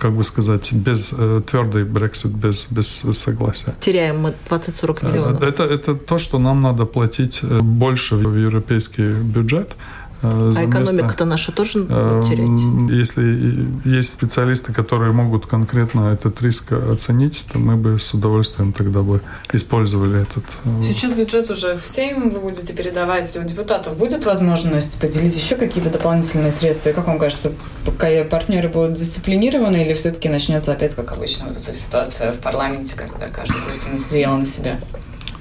как 0.00 0.12
бы 0.12 0.24
сказать, 0.24 0.72
без 0.72 1.12
э, 1.12 1.42
твердый 1.46 1.84
Брексит, 1.84 2.32
без, 2.32 2.66
без 2.70 3.04
согласия. 3.12 3.74
Теряем 3.80 4.20
мы 4.20 4.34
20-40 4.50 5.12
миллионов. 5.12 5.42
Это, 5.42 5.64
это 5.64 5.94
то, 5.94 6.18
что 6.18 6.38
нам 6.38 6.62
надо 6.62 6.84
платить 6.86 7.40
э, 7.42 7.60
больше 7.60 8.16
в 8.16 8.36
европейский 8.36 9.12
бюджет. 9.12 9.76
Э, 10.24 10.52
а 10.56 10.64
экономика-то 10.64 11.24
наша 11.26 11.52
тоже 11.52 11.82
будет 11.82 12.28
терять? 12.28 12.90
Если 12.90 13.68
есть 13.84 14.10
специалисты, 14.10 14.72
которые 14.72 15.12
могут 15.12 15.46
конкретно 15.46 16.14
этот 16.14 16.40
риск 16.40 16.72
оценить, 16.72 17.44
то 17.52 17.58
мы 17.58 17.76
бы 17.76 17.98
с 17.98 18.14
удовольствием 18.14 18.72
тогда 18.72 19.02
бы 19.02 19.20
использовали 19.52 20.22
этот. 20.22 20.44
Э, 20.64 20.82
Сейчас 20.82 21.12
бюджет 21.12 21.50
уже 21.50 21.76
в 21.76 21.86
Сейм 21.86 22.30
вы 22.30 22.40
будете 22.40 22.72
передавать. 22.72 23.36
У 23.36 23.42
депутатов 23.44 23.96
будет 23.98 24.24
возможность 24.24 24.98
поделить 25.00 25.36
еще 25.36 25.56
какие-то 25.56 25.90
дополнительные 25.90 26.52
средства? 26.52 26.88
И 26.88 26.92
как 26.94 27.06
вам 27.06 27.18
кажется, 27.18 27.52
пока 27.84 28.06
партнеры 28.24 28.68
будут 28.68 28.94
дисциплинированы 28.94 29.84
или 29.84 29.92
все-таки 29.92 30.28
начнется 30.28 30.72
опять, 30.72 30.94
как 30.94 31.12
обычно, 31.12 31.46
вот 31.48 31.56
эта 31.56 31.72
ситуация 31.72 32.32
в 32.32 32.38
парламенте, 32.38 32.96
когда 32.96 33.26
каждый 33.28 33.56
будет 33.60 34.06
одеяло 34.06 34.38
на 34.38 34.44
себя? 34.46 34.76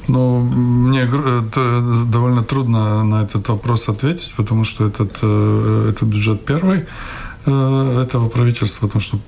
Ну, 0.07 0.39
мне 0.39 1.05
довольно 1.05 2.43
трудно 2.43 3.03
на 3.03 3.23
этот 3.23 3.47
вопрос 3.49 3.89
ответить, 3.89 4.33
потому 4.37 4.63
что 4.63 4.85
этот, 4.85 5.17
э, 5.21 5.89
этот 5.89 6.09
бюджет 6.09 6.45
первый 6.45 6.85
э, 7.45 8.01
этого 8.03 8.27
правительства, 8.29 8.87
потому 8.87 9.01
что 9.01 9.19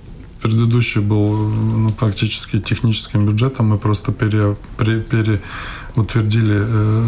предыдущий 0.41 1.01
был 1.01 1.37
ну, 1.37 1.89
практически 1.89 2.59
техническим 2.59 3.25
бюджетом, 3.25 3.67
мы 3.69 3.77
просто 3.77 4.11
пере, 4.11 4.55
пере, 4.77 4.99
пере 4.99 5.41
утвердили 5.95 6.57
э, 6.59 7.03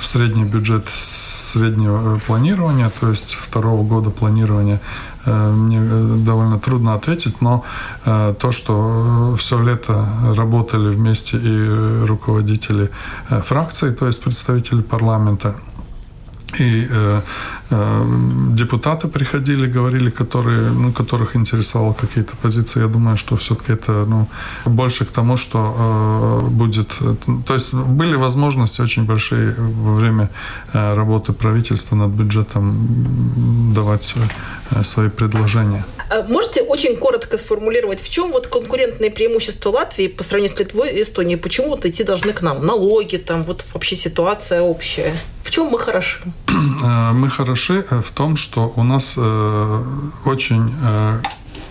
средний 0.00 0.44
бюджет 0.44 0.88
среднего 0.88 2.18
планирования, 2.26 2.90
то 3.00 3.10
есть 3.10 3.34
второго 3.34 3.84
года 3.84 4.10
планирования. 4.10 4.76
Э, 4.76 5.13
мне 5.30 5.78
э, 5.80 6.16
довольно 6.18 6.58
трудно 6.58 6.94
ответить, 6.94 7.40
но 7.40 7.64
э, 8.04 8.34
то, 8.38 8.52
что 8.52 9.36
все 9.38 9.62
лето 9.62 10.08
работали 10.36 10.94
вместе 10.94 11.38
и 11.38 12.04
руководители 12.06 12.90
фракций, 13.28 13.92
то 13.92 14.06
есть 14.06 14.22
представители 14.22 14.82
парламента, 14.82 15.54
и 16.60 16.86
э, 16.90 17.20
э, 17.70 18.04
депутаты 18.50 19.08
приходили, 19.08 19.66
говорили, 19.66 20.10
которые, 20.10 20.70
ну, 20.70 20.92
которых 20.92 21.36
интересовало 21.36 21.92
какие-то 21.92 22.36
позиции. 22.42 22.82
Я 22.82 22.88
думаю, 22.88 23.16
что 23.16 23.36
все-таки 23.36 23.72
это 23.72 24.06
ну, 24.08 24.28
больше 24.66 25.04
к 25.04 25.10
тому, 25.10 25.36
что 25.36 26.42
э, 26.44 26.50
будет... 26.50 26.98
То 27.46 27.54
есть 27.54 27.74
были 27.74 28.16
возможности 28.16 28.82
очень 28.82 29.04
большие 29.04 29.54
во 29.58 29.94
время 29.94 30.28
э, 30.72 30.94
работы 30.94 31.32
правительства 31.32 31.96
над 31.96 32.10
бюджетом 32.10 33.72
давать 33.74 34.14
э, 34.16 34.20
свои 34.82 35.08
предложения. 35.08 35.84
А 36.10 36.22
можете 36.22 36.62
очень 36.62 36.96
коротко 36.96 37.38
сформулировать, 37.38 38.00
в 38.00 38.08
чем 38.08 38.32
вот 38.32 38.46
конкурентное 38.46 39.10
преимущество 39.10 39.70
Латвии 39.70 40.08
по 40.08 40.22
сравнению 40.22 40.56
с 40.56 40.60
Литвой 40.60 40.92
и 40.92 41.02
Эстонией? 41.02 41.38
Почему 41.38 41.68
вот 41.68 41.86
идти 41.86 42.04
должны 42.04 42.32
к 42.32 42.42
нам? 42.42 42.64
Налоги, 42.64 43.16
там 43.16 43.42
вот 43.42 43.64
вообще 43.72 43.96
ситуация 43.96 44.60
общая. 44.62 45.14
В 45.42 45.50
чем 45.50 45.66
мы 45.66 45.78
хороши? 45.78 46.20
Э, 46.48 47.12
мы 47.12 47.30
хороши 47.30 47.84
э, 47.90 48.00
в 48.00 48.10
том, 48.10 48.36
что 48.36 48.72
у 48.76 48.82
нас 48.82 49.14
э, 49.16 49.82
очень 50.24 50.74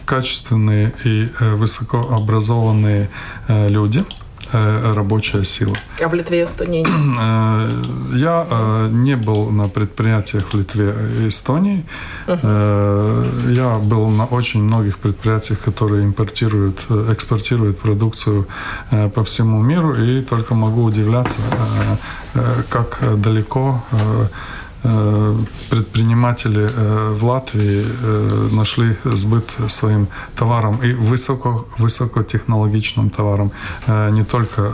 качественные 0.06 0.94
и 1.06 1.30
высокообразованные 1.40 3.10
люди– 3.48 4.04
Э, 4.14 4.23
рабочая 4.54 5.44
сила. 5.44 5.76
А 6.02 6.08
в 6.08 6.14
Литве 6.14 6.42
и 6.42 6.44
Эстонии? 6.44 6.86
Э, 7.24 7.68
я 8.16 8.46
э, 8.50 8.90
не 8.92 9.16
был 9.16 9.50
на 9.50 9.68
предприятиях 9.68 10.54
в 10.54 10.58
Литве 10.58 10.96
и 11.20 11.28
Эстонии. 11.28 11.86
Uh-huh. 12.28 13.54
Я 13.54 13.78
был 13.78 14.08
на 14.08 14.26
очень 14.26 14.64
многих 14.64 14.98
предприятиях, 14.98 15.60
которые 15.60 16.06
импортируют, 16.06 16.86
экспортируют 16.90 17.80
продукцию 17.80 18.48
по 18.90 19.24
всему 19.24 19.62
миру, 19.62 19.94
и 19.96 20.22
только 20.22 20.56
могу 20.56 20.84
удивляться, 20.84 21.40
как 22.70 23.00
далеко 23.18 23.84
Э, 24.04 24.28
предприниматели 25.70 26.70
э, 26.70 27.10
в 27.10 27.24
Латвии 27.24 27.86
э, 27.86 28.50
нашли 28.52 28.98
сбыт 29.06 29.50
своим 29.70 30.08
товарам 30.36 30.84
и 30.84 30.94
высоко, 30.94 31.68
высокотехнологичным 31.78 33.10
товарам, 33.10 33.52
не 33.88 34.24
только 34.24 34.72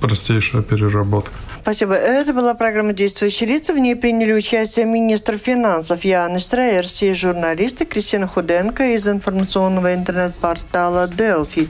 простейшая 0.00 0.62
переработка. 0.62 1.32
Спасибо. 1.60 1.94
Это 1.94 2.32
была 2.32 2.54
программа 2.54 2.94
«Действующие 2.94 3.46
лица». 3.46 3.74
В 3.74 3.78
ней 3.78 3.94
приняли 3.94 4.32
участие 4.32 4.86
министр 4.86 5.36
финансов 5.36 6.02
Ян 6.02 6.40
Страерс 6.40 7.02
и 7.02 7.12
журналисты 7.12 7.84
Кристина 7.84 8.26
Худенко 8.26 8.94
из 8.94 9.06
информационного 9.06 9.94
интернет-портала 9.94 11.08
«Делфи» 11.08 11.68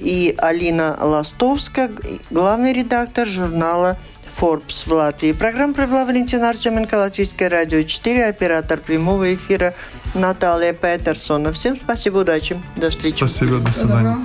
и 0.00 0.34
Алина 0.38 0.96
Ластовская, 1.00 1.90
главный 2.30 2.72
редактор 2.72 3.28
журнала 3.28 3.98
Forbes 4.26 4.86
в 4.86 4.92
Латвии. 4.92 5.32
Программу 5.32 5.74
провела 5.74 6.04
Валентина 6.04 6.50
Артеменко, 6.50 6.94
Латвийское 6.94 7.48
радио 7.48 7.82
4, 7.82 8.26
оператор 8.26 8.78
прямого 8.78 9.34
эфира 9.34 9.74
Наталья 10.14 10.72
Петерсона. 10.72 11.52
Всем 11.52 11.76
спасибо, 11.82 12.18
удачи, 12.18 12.60
до 12.76 12.90
встречи. 12.90 13.16
Спасибо, 13.16 13.58
до 13.58 13.72
свидания. 13.72 14.18